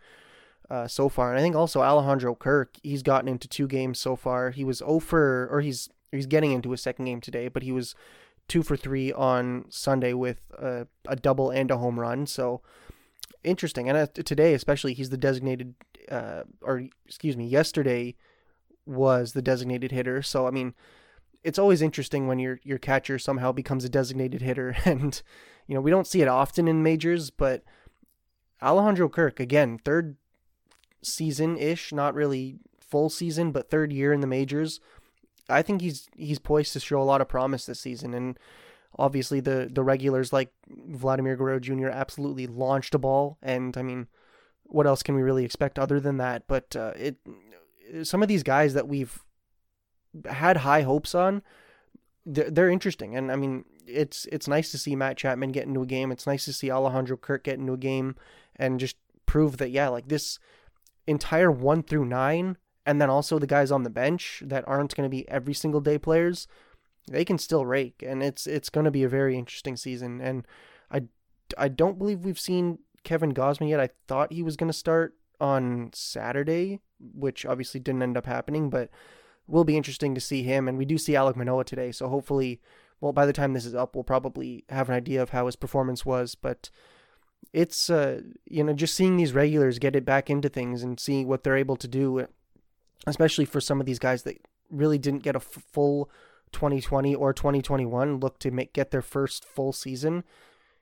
[0.71, 1.31] uh, so far.
[1.31, 4.51] And I think also Alejandro Kirk, he's gotten into two games so far.
[4.51, 7.95] He was over, or he's he's getting into his second game today, but he was
[8.49, 12.27] two for three on Sunday with a, a double and a home run.
[12.27, 12.61] So
[13.45, 13.89] interesting.
[13.89, 15.75] And uh, today, especially, he's the designated
[16.11, 18.15] uh, or excuse me, yesterday
[18.87, 20.23] was the designated hitter.
[20.23, 20.75] So I mean,
[21.43, 25.21] it's always interesting when your your catcher somehow becomes a designated hitter, and
[25.67, 27.63] you know we don't see it often in majors, but
[28.63, 30.17] Alejandro Kirk again, third
[31.03, 34.81] season ish, not really full season, but third year in the majors.
[35.49, 38.39] I think he's he's poised to show a lot of promise this season, and
[38.99, 41.89] obviously the the regulars like Vladimir Guerrero Jr.
[41.89, 44.09] absolutely launched a ball, and I mean,
[44.65, 46.45] what else can we really expect other than that?
[46.47, 47.17] But uh, it
[48.03, 49.23] some of these guys that we've
[50.31, 51.43] had high hopes on,
[52.25, 55.83] they're, they're interesting, and I mean, it's it's nice to see Matt Chapman get into
[55.83, 56.13] a game.
[56.13, 58.17] It's nice to see Alejandro Kirk get into a game
[58.57, 60.39] and just prove that yeah, like this
[61.07, 65.09] entire one through nine, and then also the guys on the bench that aren't going
[65.09, 66.47] to be every single day players,
[67.11, 70.21] they can still rake, and it's it's going to be a very interesting season.
[70.21, 70.47] And
[70.91, 71.03] I
[71.59, 73.81] I don't believe we've seen Kevin Gausman yet.
[73.81, 78.71] I thought he was going to start on Saturday, which obviously didn't end up happening,
[78.71, 78.91] but
[79.47, 80.69] will be interesting to see him.
[80.69, 82.61] And we do see Alek Manoah today, so hopefully,
[83.01, 85.57] well, by the time this is up, we'll probably have an idea of how his
[85.57, 86.37] performance was.
[86.37, 86.71] But
[87.53, 91.29] it's uh, you know just seeing these regulars get it back into things and seeing
[91.29, 92.27] what they're able to do,
[93.07, 94.39] especially for some of these guys that
[94.71, 96.11] really didn't get a f- full
[96.53, 100.25] 2020 or 2021 look to make get their first full season.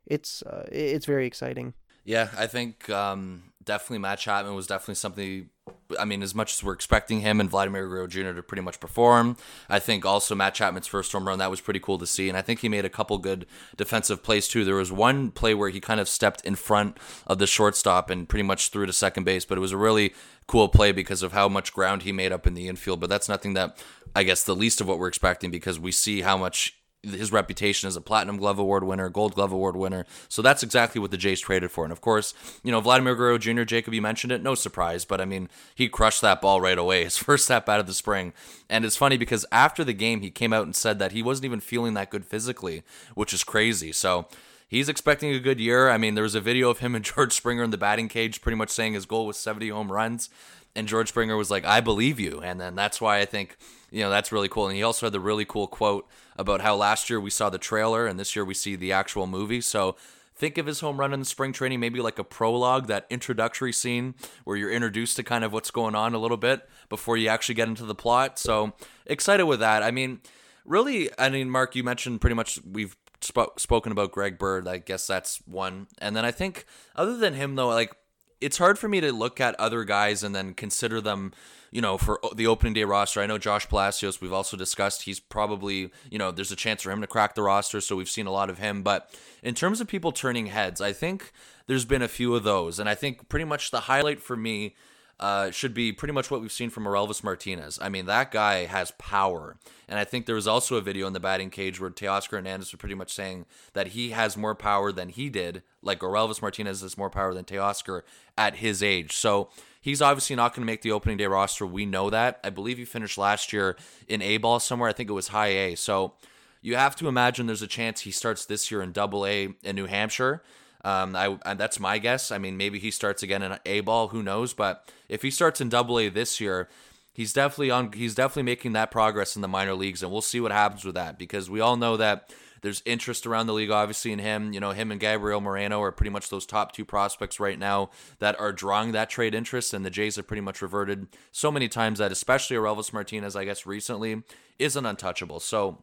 [0.07, 1.75] It's uh, it's very exciting.
[2.11, 5.49] Yeah, I think um, definitely Matt Chapman was definitely something.
[5.97, 8.33] I mean, as much as we're expecting him and Vladimir Guerrero Jr.
[8.33, 9.37] to pretty much perform,
[9.69, 12.37] I think also Matt Chapman's first home run that was pretty cool to see, and
[12.37, 13.47] I think he made a couple good
[13.77, 14.65] defensive plays too.
[14.65, 18.29] There was one play where he kind of stepped in front of the shortstop and
[18.29, 20.13] pretty much threw to second base, but it was a really
[20.49, 22.99] cool play because of how much ground he made up in the infield.
[22.99, 23.79] But that's nothing that
[24.17, 27.87] I guess the least of what we're expecting because we see how much his reputation
[27.87, 30.05] as a platinum glove award winner, gold glove award winner.
[30.29, 31.85] So that's exactly what the Jays traded for.
[31.85, 35.21] And of course, you know, Vladimir Guerrero Jr., Jacob, you mentioned it, no surprise, but
[35.21, 37.05] I mean, he crushed that ball right away.
[37.05, 38.33] His first step out of the spring.
[38.69, 41.47] And it's funny because after the game, he came out and said that he wasn't
[41.47, 42.83] even feeling that good physically,
[43.15, 43.93] which is crazy.
[43.93, 44.27] So
[44.69, 45.89] he's expecting a good year.
[45.89, 48.41] I mean, there was a video of him and George Springer in the batting cage
[48.41, 50.29] pretty much saying his goal was 70 home runs.
[50.77, 52.41] And George Springer was like, I believe you.
[52.41, 53.57] And then that's why I think,
[53.91, 54.69] you know, that's really cool.
[54.69, 57.59] And he also had the really cool quote about how last year we saw the
[57.59, 59.61] trailer and this year we see the actual movie.
[59.61, 59.97] So
[60.37, 63.73] think of his home run in the spring training, maybe like a prologue, that introductory
[63.73, 67.29] scene where you're introduced to kind of what's going on a little bit before you
[67.29, 68.39] actually get into the plot.
[68.39, 68.73] So
[69.07, 69.83] excited with that.
[69.83, 70.21] I mean,
[70.65, 74.67] really, I mean, Mark, you mentioned pretty much we've sp- spoken about Greg Bird.
[74.69, 75.89] I guess that's one.
[75.99, 76.65] And then I think,
[76.97, 77.95] other than him, though, like,
[78.41, 81.33] it's hard for me to look at other guys and then consider them,
[81.71, 83.21] you know, for the opening day roster.
[83.21, 86.91] I know Josh Palacios, we've also discussed, he's probably, you know, there's a chance for
[86.91, 88.83] him to crack the roster, so we've seen a lot of him.
[88.83, 91.33] But in terms of people turning heads, I think
[91.67, 92.79] there's been a few of those.
[92.79, 94.75] And I think pretty much the highlight for me
[95.21, 97.79] uh, should be pretty much what we've seen from Orelvis Martinez.
[97.81, 99.57] I mean, that guy has power.
[99.87, 102.73] And I think there was also a video in the batting cage where Teoscar Hernandez
[102.73, 105.63] was pretty much saying that he has more power than he did.
[105.83, 108.01] Like Orelvis Martinez has more power than Teoscar
[108.39, 109.15] at his age.
[109.15, 111.67] So he's obviously not going to make the opening day roster.
[111.67, 112.41] We know that.
[112.43, 113.77] I believe he finished last year
[114.09, 114.89] in A ball somewhere.
[114.89, 115.75] I think it was high A.
[115.75, 116.15] So
[116.63, 119.77] you have to imagine there's a chance he starts this year in double A in
[119.77, 120.43] New Hampshire.
[120.85, 122.31] Um, I, that's my guess.
[122.31, 124.09] I mean, maybe he starts again in A ball.
[124.09, 124.55] Who knows?
[124.55, 126.69] But if he starts in Double A this year,
[127.13, 127.93] he's definitely on.
[127.93, 130.95] He's definitely making that progress in the minor leagues, and we'll see what happens with
[130.95, 134.53] that because we all know that there's interest around the league, obviously, in him.
[134.53, 137.91] You know, him and Gabriel Moreno are pretty much those top two prospects right now
[138.19, 141.69] that are drawing that trade interest, and the Jays have pretty much reverted so many
[141.69, 144.23] times that, especially Orelvis Martinez, I guess recently,
[144.59, 145.41] isn't untouchable.
[145.41, 145.83] So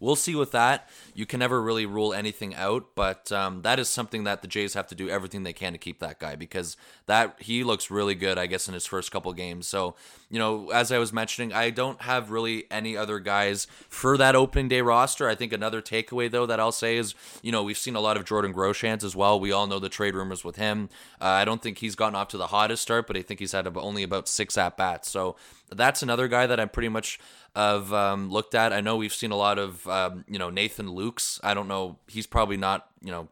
[0.00, 0.88] we'll see with that.
[1.14, 4.74] You can never really rule anything out, but um, that is something that the Jays
[4.74, 8.14] have to do everything they can to keep that guy because that he looks really
[8.14, 9.66] good, I guess, in his first couple games.
[9.66, 9.94] So,
[10.30, 14.34] you know, as I was mentioning, I don't have really any other guys for that
[14.34, 15.28] opening day roster.
[15.28, 18.16] I think another takeaway though that I'll say is, you know, we've seen a lot
[18.16, 19.38] of Jordan Groshans as well.
[19.38, 20.88] We all know the trade rumors with him.
[21.20, 23.52] Uh, I don't think he's gotten off to the hottest start, but I think he's
[23.52, 25.10] had only about six at bats.
[25.10, 25.36] So
[25.72, 27.18] that's another guy that I'm pretty much
[27.54, 28.72] have um, looked at.
[28.72, 31.40] I know we've seen a lot of um, you know Nathan Lukes.
[31.42, 31.98] I don't know.
[32.08, 33.28] He's probably not you know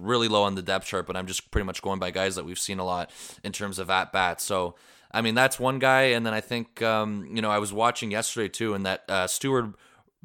[0.00, 2.44] really low on the depth chart, but I'm just pretty much going by guys that
[2.44, 3.10] we've seen a lot
[3.42, 4.44] in terms of at bats.
[4.44, 4.74] So.
[5.10, 8.10] I mean that's one guy, and then I think um, you know I was watching
[8.10, 9.72] yesterday too, and that uh, Steward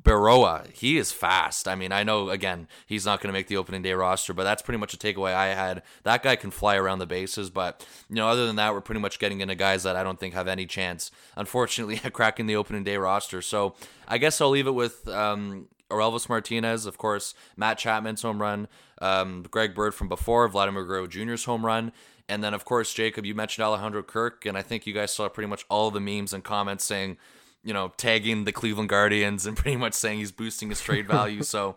[0.01, 1.67] Berroa, he is fast.
[1.67, 4.43] I mean, I know again he's not going to make the opening day roster, but
[4.43, 5.83] that's pretty much a takeaway I had.
[6.03, 9.01] That guy can fly around the bases, but you know, other than that, we're pretty
[9.01, 12.55] much getting into guys that I don't think have any chance, unfortunately, at cracking the
[12.55, 13.41] opening day roster.
[13.41, 13.75] So
[14.07, 18.67] I guess I'll leave it with um, Orelvis Martinez, of course, Matt Chapman's home run,
[18.99, 21.93] um, Greg Bird from before, Vladimir Guerrero Jr.'s home run,
[22.27, 25.29] and then of course Jacob, you mentioned Alejandro Kirk, and I think you guys saw
[25.29, 27.17] pretty much all the memes and comments saying
[27.63, 31.43] you know, tagging the Cleveland Guardians and pretty much saying he's boosting his trade value.
[31.43, 31.75] so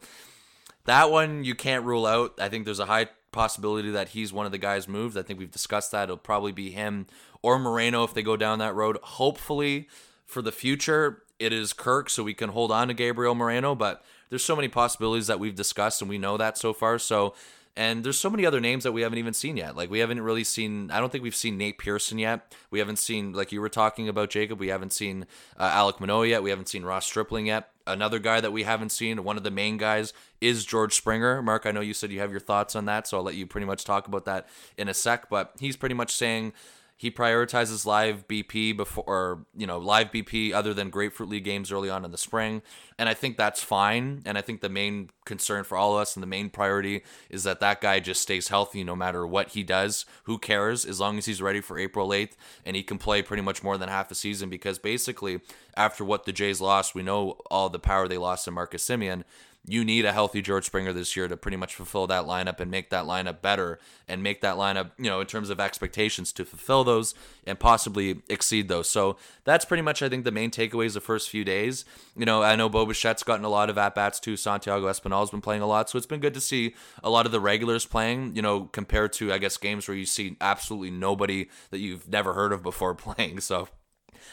[0.85, 2.35] that one you can't rule out.
[2.41, 5.17] I think there's a high possibility that he's one of the guys moved.
[5.17, 6.05] I think we've discussed that.
[6.05, 7.07] It'll probably be him
[7.43, 8.99] or Moreno if they go down that road.
[9.03, 9.89] Hopefully,
[10.25, 13.75] for the future, it is Kirk, so we can hold on to Gabriel Moreno.
[13.75, 16.99] But there's so many possibilities that we've discussed, and we know that so far.
[16.99, 17.35] So,
[17.77, 19.77] and there's so many other names that we haven't even seen yet.
[19.77, 20.91] Like we haven't really seen.
[20.91, 22.55] I don't think we've seen Nate Pearson yet.
[22.71, 24.59] We haven't seen, like you were talking about, Jacob.
[24.59, 25.27] We haven't seen
[25.59, 26.43] uh, Alek Manoah yet.
[26.43, 27.69] We haven't seen Ross Stripling yet.
[27.87, 31.41] Another guy that we haven't seen, one of the main guys, is George Springer.
[31.43, 33.47] Mark, I know you said you have your thoughts on that, so I'll let you
[33.47, 35.29] pretty much talk about that in a sec.
[35.29, 36.55] But he's pretty much saying
[36.99, 41.71] he prioritizes live BP before, or, you know, live BP other than Grapefruit League games
[41.71, 42.63] early on in the spring.
[42.99, 44.23] And I think that's fine.
[44.25, 47.45] And I think the main concern for all of us and the main priority is
[47.45, 50.07] that that guy just stays healthy no matter what he does.
[50.25, 50.87] Who cares?
[50.87, 52.33] As long as he's ready for April 8th
[52.65, 55.41] and he can play pretty much more than half a season because basically,
[55.77, 59.25] after what the Jays lost, we know all the power they lost in Marcus Semien
[59.69, 62.71] you need a healthy George Springer this year to pretty much fulfill that lineup and
[62.71, 66.45] make that lineup better and make that lineup, you know, in terms of expectations to
[66.45, 67.15] fulfill those
[67.47, 68.89] and possibly exceed those.
[68.89, 71.85] So that's pretty much, I think, the main takeaways the first few days.
[72.17, 74.37] You know, I know Bo Bichette's gotten a lot of at bats too.
[74.37, 75.91] Santiago Espinal's been playing a lot.
[75.91, 79.13] So it's been good to see a lot of the regulars playing, you know, compared
[79.15, 82.95] to, I guess, games where you see absolutely nobody that you've never heard of before
[82.95, 83.41] playing.
[83.41, 83.69] So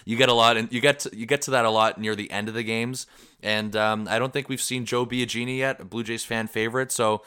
[0.06, 2.16] you get a lot, and you get to, you get to that a lot near
[2.16, 3.08] the end of the games.
[3.42, 6.92] And um, I don't think we've seen Joe Biagini yet, a Blue Jays fan favorite.
[6.92, 7.24] So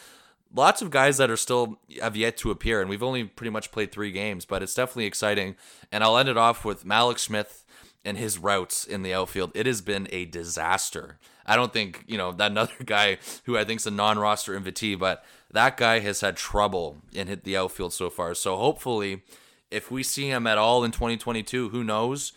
[0.55, 3.71] lots of guys that are still have yet to appear, and we've only pretty much
[3.71, 5.57] played three games, but it's definitely exciting.
[5.93, 7.65] And I'll end it off with Mallex Smith
[8.05, 9.51] and his routes in the outfield.
[9.55, 11.19] It has been a disaster.
[11.45, 14.99] I don't think you know that another guy who I think is a non-roster invitee,
[14.99, 18.35] but that guy has had trouble in hit the outfield so far.
[18.35, 19.23] So hopefully,
[19.71, 22.33] if we see him at all in 2022, who knows?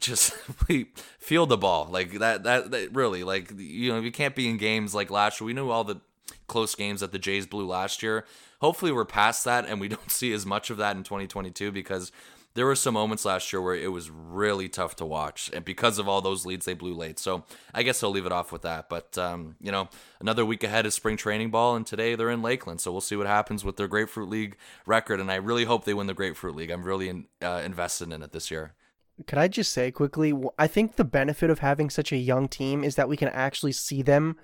[0.00, 0.32] Just
[1.18, 4.56] feel the ball like that, that that really like you know you can't be in
[4.56, 5.46] games like last year.
[5.46, 6.00] We knew all the
[6.46, 8.24] close games that the jays blew last year.
[8.60, 12.12] Hopefully we're past that and we don't see as much of that in 2022 because
[12.54, 15.98] there were some moments last year where it was really tough to watch and because
[15.98, 17.18] of all those leads they blew late.
[17.18, 17.44] So
[17.74, 18.88] i guess i'll leave it off with that.
[18.88, 19.88] But um, you know
[20.20, 22.80] another week ahead is spring training ball and today they're in lakeland.
[22.80, 25.94] So we'll see what happens with their grapefruit league record and i really hope they
[25.94, 26.70] win the grapefruit league.
[26.70, 28.74] I'm really in, uh, invested in it this year
[29.26, 30.34] Could I just say quickly?
[30.58, 33.72] I think the benefit of having such a young team is that we can actually
[33.72, 34.36] see them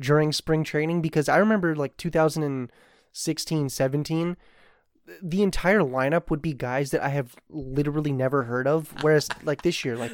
[0.00, 4.36] during spring training because I remember like 2016, 17,
[5.22, 8.94] the entire lineup would be guys that I have literally never heard of.
[9.02, 10.12] Whereas like this year, like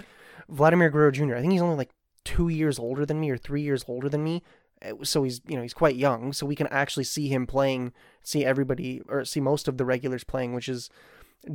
[0.49, 1.91] Vladimir Guerrero Jr., I think he's only like
[2.25, 4.43] two years older than me or three years older than me.
[4.85, 7.93] Uh, So he's you know he's quite young, so we can actually see him playing,
[8.23, 10.91] see everybody or see most of the regulars playing, which is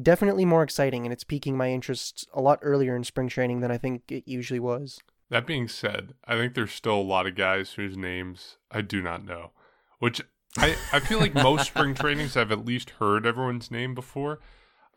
[0.01, 3.71] definitely more exciting and it's piquing my interest a lot earlier in spring training than
[3.71, 4.99] I think it usually was.
[5.29, 9.01] That being said, I think there's still a lot of guys whose names I do
[9.01, 9.51] not know,
[9.99, 10.21] which
[10.57, 14.39] I, I feel like most spring trainings I've at least heard everyone's name before.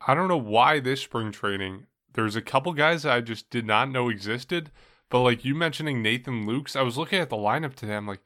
[0.07, 3.89] I don't know why this spring training, there's a couple guys I just did not
[3.89, 4.71] know existed,
[5.09, 7.95] but like you mentioning Nathan Lukes, I was looking at the lineup today.
[7.95, 8.21] I'm like,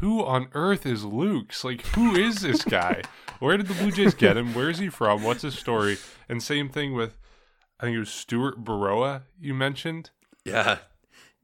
[0.00, 1.64] who on earth is Lukes?
[1.64, 3.02] Like, who is this guy?
[3.40, 4.54] Where did the Blue Jays get him?
[4.54, 5.22] Where is he from?
[5.22, 5.96] What's his story?
[6.28, 7.16] And same thing with,
[7.78, 10.10] I think it was Steward Berroa you mentioned.
[10.44, 10.78] yeah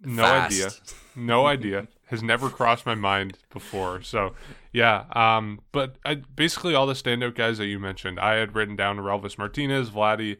[0.03, 0.53] No Fast.
[0.53, 0.71] idea.
[1.15, 1.89] No idea.
[2.09, 4.03] Has never crossed my mind before.
[4.03, 4.35] So,
[4.73, 5.05] yeah.
[5.13, 8.99] Um, but I, basically, all the standout guys that you mentioned, I had written down
[8.99, 10.37] Relvis Martinez, Vladdy,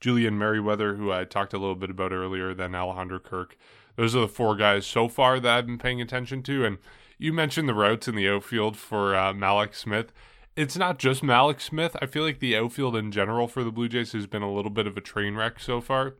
[0.00, 3.56] Julian Merryweather, who I talked a little bit about earlier, then Alejandro Kirk.
[3.96, 6.64] Those are the four guys so far that I've been paying attention to.
[6.64, 6.78] And
[7.22, 10.12] you mentioned the routes in the outfield for uh, Mallex Smith.
[10.56, 11.96] It's not just Mallex Smith.
[12.02, 14.70] I feel like the outfield in general for the Blue Jays has been a little
[14.70, 16.16] bit of a train wreck so far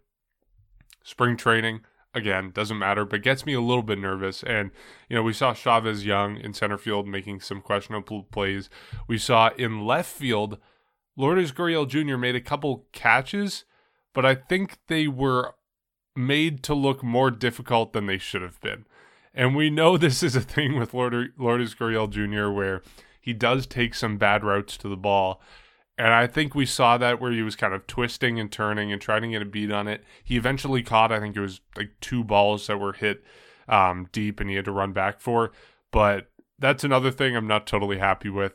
[1.04, 1.80] spring training
[2.14, 4.70] again doesn't matter but gets me a little bit nervous and
[5.08, 8.68] you know we saw Chavez Young in center field making some questionable plays
[9.08, 10.58] we saw in left field
[11.16, 12.16] Lourdes Gurriel Jr.
[12.16, 13.64] made a couple catches
[14.14, 15.54] but I think they were
[16.14, 18.84] made to look more difficult than they should have been
[19.34, 22.50] and we know this is a thing with Lourdes Lourdes Gurriel Jr.
[22.50, 22.82] where
[23.20, 25.40] he does take some bad routes to the ball
[25.98, 29.00] and I think we saw that where he was kind of twisting and turning and
[29.00, 30.02] trying to get a beat on it.
[30.24, 33.22] He eventually caught, I think it was like two balls that were hit
[33.68, 35.52] um, deep and he had to run back for.
[35.90, 38.54] But that's another thing I'm not totally happy with.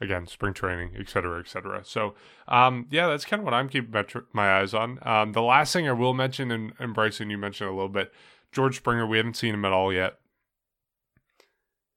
[0.00, 1.82] Again, spring training, et cetera, et cetera.
[1.84, 2.14] So,
[2.48, 4.98] um, yeah, that's kind of what I'm keeping my, my eyes on.
[5.02, 8.12] Um, the last thing I will mention, and, and Bryson, you mentioned a little bit,
[8.54, 10.18] George Springer, we haven't seen him at all yet.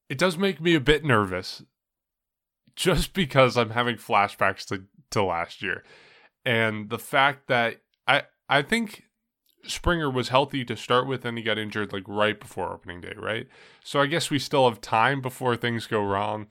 [0.10, 1.64] It does make me a bit nervous
[2.76, 5.84] just because I'm having flashbacks to, to last year.
[6.46, 9.04] And the fact that I I think
[9.64, 13.14] Springer was healthy to start with, and he got injured like right before opening day,
[13.18, 13.48] right?
[13.84, 16.50] So I guess we still have time before things go wrong.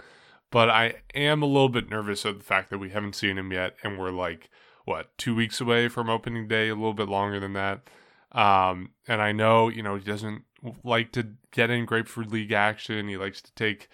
[0.50, 3.52] But I am a little bit nervous of the fact that we haven't seen him
[3.52, 4.48] yet, and we're like,
[4.84, 7.88] what, two weeks away from opening day, a little bit longer than that.
[8.36, 10.44] Um, and I know, you know, he doesn't
[10.84, 13.08] like to get in Grapefruit League action.
[13.08, 13.88] He likes to take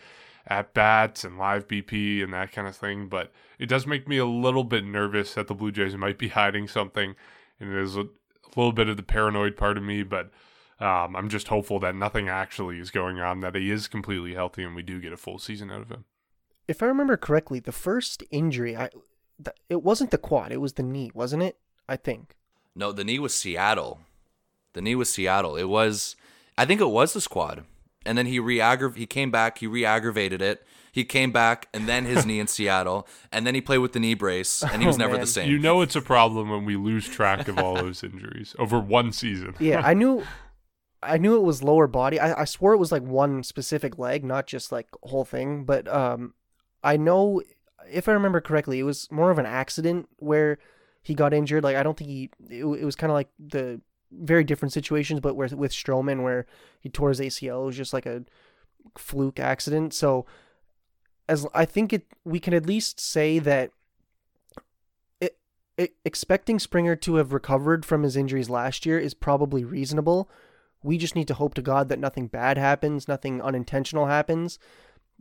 [0.46, 3.06] at bats and live BP and that kind of thing.
[3.06, 6.28] But it does make me a little bit nervous that the Blue Jays might be
[6.40, 7.14] hiding something.
[7.60, 10.30] And it is a, a little bit of the paranoid part of me, but
[10.80, 14.64] um, I'm just hopeful that nothing actually is going on, that he is completely healthy
[14.64, 16.04] and we do get a full season out of him.
[16.66, 18.88] If I remember correctly, the first injury, I
[19.44, 21.58] th- it wasn't the quad, it was the knee, wasn't it?
[21.88, 22.34] I think.
[22.74, 24.00] No, the knee was Seattle.
[24.74, 25.56] The knee was Seattle.
[25.56, 26.16] It was,
[26.56, 27.64] I think it was the squad.
[28.04, 28.60] And then he re
[28.96, 30.64] he came back, he re-aggravated it.
[30.90, 34.00] He came back, and then his knee in Seattle, and then he played with the
[34.00, 35.20] knee brace, and he was Oh, never man.
[35.22, 35.50] the same.
[35.50, 39.10] You know it's a problem when we lose track of all those injuries over one
[39.12, 39.54] season.
[39.58, 40.22] Yeah, I knew
[41.02, 42.20] I knew it was lower body.
[42.20, 45.64] I, I swore it was like one specific leg, not just like whole thing.
[45.64, 46.34] But um
[46.84, 47.40] I know
[47.90, 50.58] if I remember correctly, it was more of an accident where
[51.02, 51.64] he got injured.
[51.64, 53.80] Like I don't think he it, it was kind of like the
[54.20, 56.46] very different situations, but where with Stroman where
[56.80, 58.24] he tore his ACL, it was just like a
[58.96, 59.94] fluke accident.
[59.94, 60.26] So
[61.28, 63.70] as I think it we can at least say that
[65.20, 65.38] it,
[65.76, 70.28] it, expecting Springer to have recovered from his injuries last year is probably reasonable.
[70.82, 74.58] We just need to hope to God that nothing bad happens, nothing unintentional happens,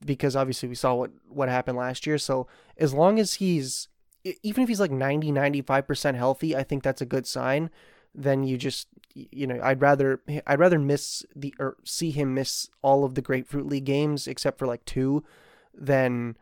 [0.04, 2.18] because obviously we saw what what happened last year.
[2.18, 3.88] So as long as he's
[4.44, 7.70] even if he's like 90 95% healthy, I think that's a good sign.
[8.14, 12.70] Then you just you know, I'd rather I'd rather miss the or see him miss
[12.82, 15.24] all of the Grapefruit League games except for like two
[15.74, 16.38] than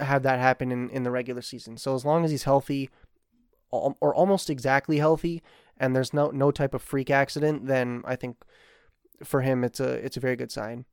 [0.00, 1.76] have that happen in, in the regular season.
[1.76, 2.90] So as long as he's healthy
[3.70, 5.42] or almost exactly healthy
[5.78, 8.36] and there's no no type of freak accident, then I think
[9.24, 10.84] for him it's a it's a very good sign.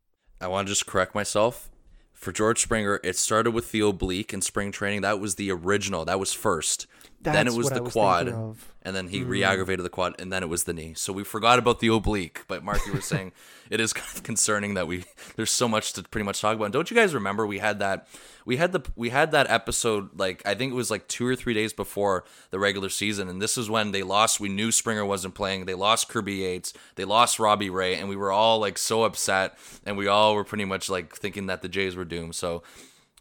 [0.41, 1.69] I want to just correct myself.
[2.13, 5.01] For George Springer, it started with the oblique in spring training.
[5.01, 6.03] That was the original.
[6.03, 6.85] That was first.
[7.21, 8.55] Then it was the was quad.
[8.81, 10.93] And then he re-aggravated the quad, and then it was the knee.
[10.95, 12.45] So we forgot about the oblique.
[12.47, 13.33] But Mark, you were saying
[13.69, 15.03] it is kind of concerning that we
[15.35, 16.65] there's so much to pretty much talk about.
[16.65, 18.07] And don't you guys remember we had that
[18.45, 21.35] we had the we had that episode like I think it was like two or
[21.35, 24.39] three days before the regular season, and this is when they lost.
[24.39, 25.65] We knew Springer wasn't playing.
[25.65, 26.73] They lost Kirby Yates.
[26.95, 30.45] They lost Robbie Ray, and we were all like so upset, and we all were
[30.45, 32.35] pretty much like thinking that the Jays were doomed.
[32.35, 32.63] So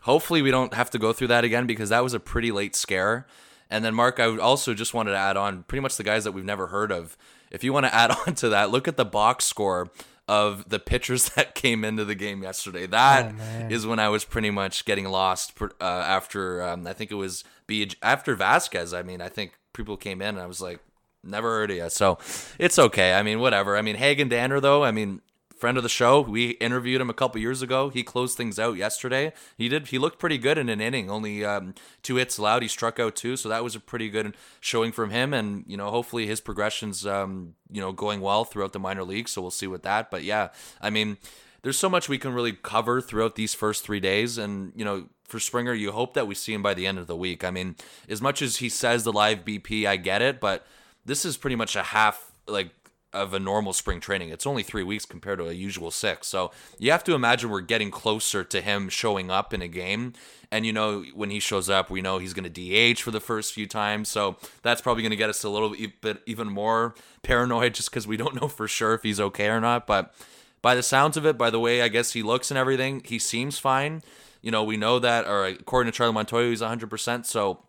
[0.03, 2.77] hopefully we don't have to go through that again because that was a pretty late
[2.77, 3.27] scare.
[3.71, 6.25] And then Mark, I would also just wanted to add on pretty much the guys
[6.25, 7.17] that we've never heard of.
[7.51, 9.91] If you want to add on to that, look at the box score
[10.27, 12.87] of the pitchers that came into the game yesterday.
[12.87, 13.35] That
[13.71, 17.15] is when I was pretty much getting lost per- uh, after um, I think it
[17.17, 18.93] was B after Vasquez.
[18.93, 20.81] I mean, I think people came in and I was like,
[21.25, 21.91] never heard of you.
[21.91, 22.19] So
[22.59, 23.15] it's okay.
[23.15, 23.77] I mean, whatever.
[23.77, 24.85] I mean, Hagen Danner though.
[24.85, 25.21] I mean,
[25.59, 26.21] friend of the show.
[26.21, 27.89] We interviewed him a couple years ago.
[27.89, 29.33] He closed things out yesterday.
[29.57, 29.89] He did.
[29.89, 31.11] He looked pretty good in an inning.
[31.11, 32.63] Only um, two hits allowed.
[32.63, 35.35] He struck out two, so that was a pretty good showing from him.
[35.35, 39.33] And you know, hopefully his progressions, um, you know, going well throughout the minor leagues.
[39.33, 40.11] So we'll see with that.
[40.11, 40.49] But yeah,
[40.81, 41.19] I mean,
[41.63, 45.09] there's so much we can really cover throughout these first three days, and you know.
[45.25, 47.45] For Springer, you hope that we see him by the end of the week.
[47.45, 47.77] I mean,
[48.09, 50.67] as much as he says the live BP, I get it, but
[51.05, 52.71] this is pretty much a half like
[53.13, 54.29] of a normal spring training.
[54.29, 56.27] It's only three weeks compared to a usual six.
[56.27, 60.13] So you have to imagine we're getting closer to him showing up in a game.
[60.51, 63.21] And you know, when he shows up, we know he's going to DH for the
[63.21, 64.09] first few times.
[64.09, 68.07] So that's probably going to get us a little bit even more paranoid just because
[68.07, 69.87] we don't know for sure if he's okay or not.
[69.87, 70.15] But
[70.61, 73.19] by the sounds of it, by the way, I guess he looks and everything, he
[73.19, 74.03] seems fine.
[74.43, 77.27] You know, we know that, or according to Charlie Montoyo, he's 100%.
[77.27, 77.65] So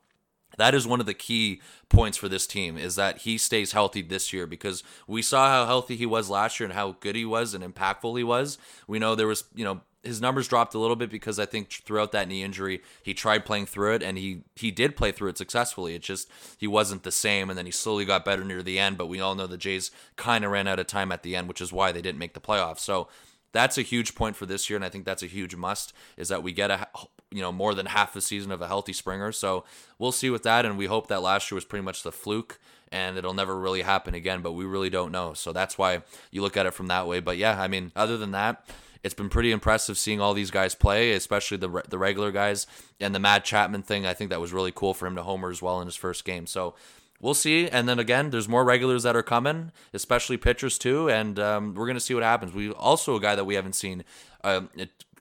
[0.60, 4.02] that is one of the key points for this team is that he stays healthy
[4.02, 7.26] this year because we saw how healthy he was last year and how good he
[7.26, 8.58] was and impactful he was.
[8.86, 11.70] We know there was, you know, his numbers dropped a little bit because I think
[11.72, 15.30] throughout that knee injury, he tried playing through it and he he did play through
[15.30, 15.96] it successfully.
[15.96, 18.98] It just he wasn't the same and then he slowly got better near the end,
[18.98, 21.48] but we all know the Jays kind of ran out of time at the end,
[21.48, 22.80] which is why they didn't make the playoffs.
[22.80, 23.08] So
[23.52, 26.28] that's a huge point for this year, and I think that's a huge must is
[26.28, 26.88] that we get a
[27.32, 29.32] you know more than half a season of a healthy Springer.
[29.32, 29.64] So
[29.98, 32.60] we'll see with that, and we hope that last year was pretty much the fluke,
[32.92, 34.42] and it'll never really happen again.
[34.42, 36.02] But we really don't know, so that's why
[36.32, 37.20] you look at it from that way.
[37.20, 38.66] But yeah, I mean, other than that.
[39.02, 42.68] It's been pretty impressive seeing all these guys play, especially the re- the regular guys
[43.00, 44.06] and the Matt Chapman thing.
[44.06, 46.26] I think that was really cool for him to homer as well in his first
[46.26, 46.46] game.
[46.46, 46.76] So
[47.22, 47.68] we'll see.
[47.68, 51.10] And then again, there's more regulars that are coming, especially pitchers too.
[51.10, 52.54] And um, we're gonna see what happens.
[52.54, 54.04] We also a guy that we haven't seen.
[54.44, 54.70] Um,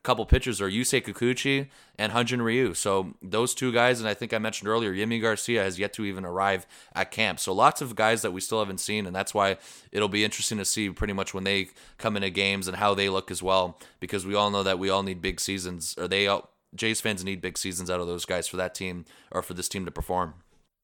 [0.03, 1.69] couple pitchers are Yusei Kikuchi
[1.99, 2.75] and Hyunjin Ryu.
[2.75, 6.05] So those two guys, and I think I mentioned earlier, Yimi Garcia has yet to
[6.05, 7.41] even arrive at camp.
[7.41, 9.57] So lots of guys that we still haven't seen, and that's why
[9.93, 11.69] it'll be interesting to see pretty much when they
[11.99, 14.91] come into games and how they look as well, because we all know that we
[14.91, 18.25] all need big seasons, or they all, Jays fans need big seasons out of those
[18.25, 20.35] guys for that team or for this team to perform.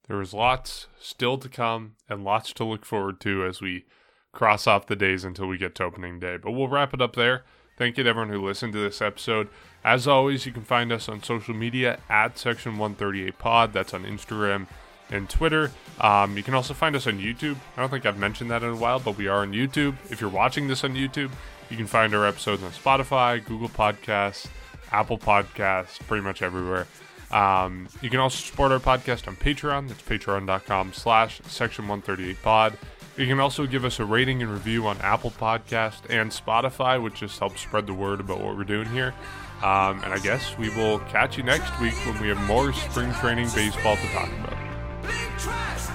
[0.08, 3.84] There is lots still to come and lots to look forward to as we
[4.32, 6.36] cross off the days until we get to opening day.
[6.36, 7.44] But we'll wrap it up there.
[7.76, 9.48] Thank you to everyone who listened to this episode.
[9.82, 13.72] As always, you can find us on social media at Section 138 Pod.
[13.72, 14.66] That's on Instagram
[15.10, 15.70] and Twitter.
[16.00, 17.56] Um, you can also find us on YouTube.
[17.76, 19.96] I don't think I've mentioned that in a while, but we are on YouTube.
[20.10, 21.30] If you're watching this on YouTube,
[21.68, 24.46] you can find our episodes on Spotify, Google Podcasts,
[24.92, 26.86] Apple Podcasts, pretty much everywhere.
[27.30, 29.88] Um, you can also support our podcast on Patreon.
[29.88, 32.78] That's patreon.com slash section 138 pod.
[33.16, 37.20] You can also give us a rating and review on Apple Podcast and Spotify, which
[37.20, 39.14] just helps spread the word about what we're doing here.
[39.62, 43.12] Um, and I guess we will catch you next week when we have more spring
[43.14, 45.93] training baseball to talk about.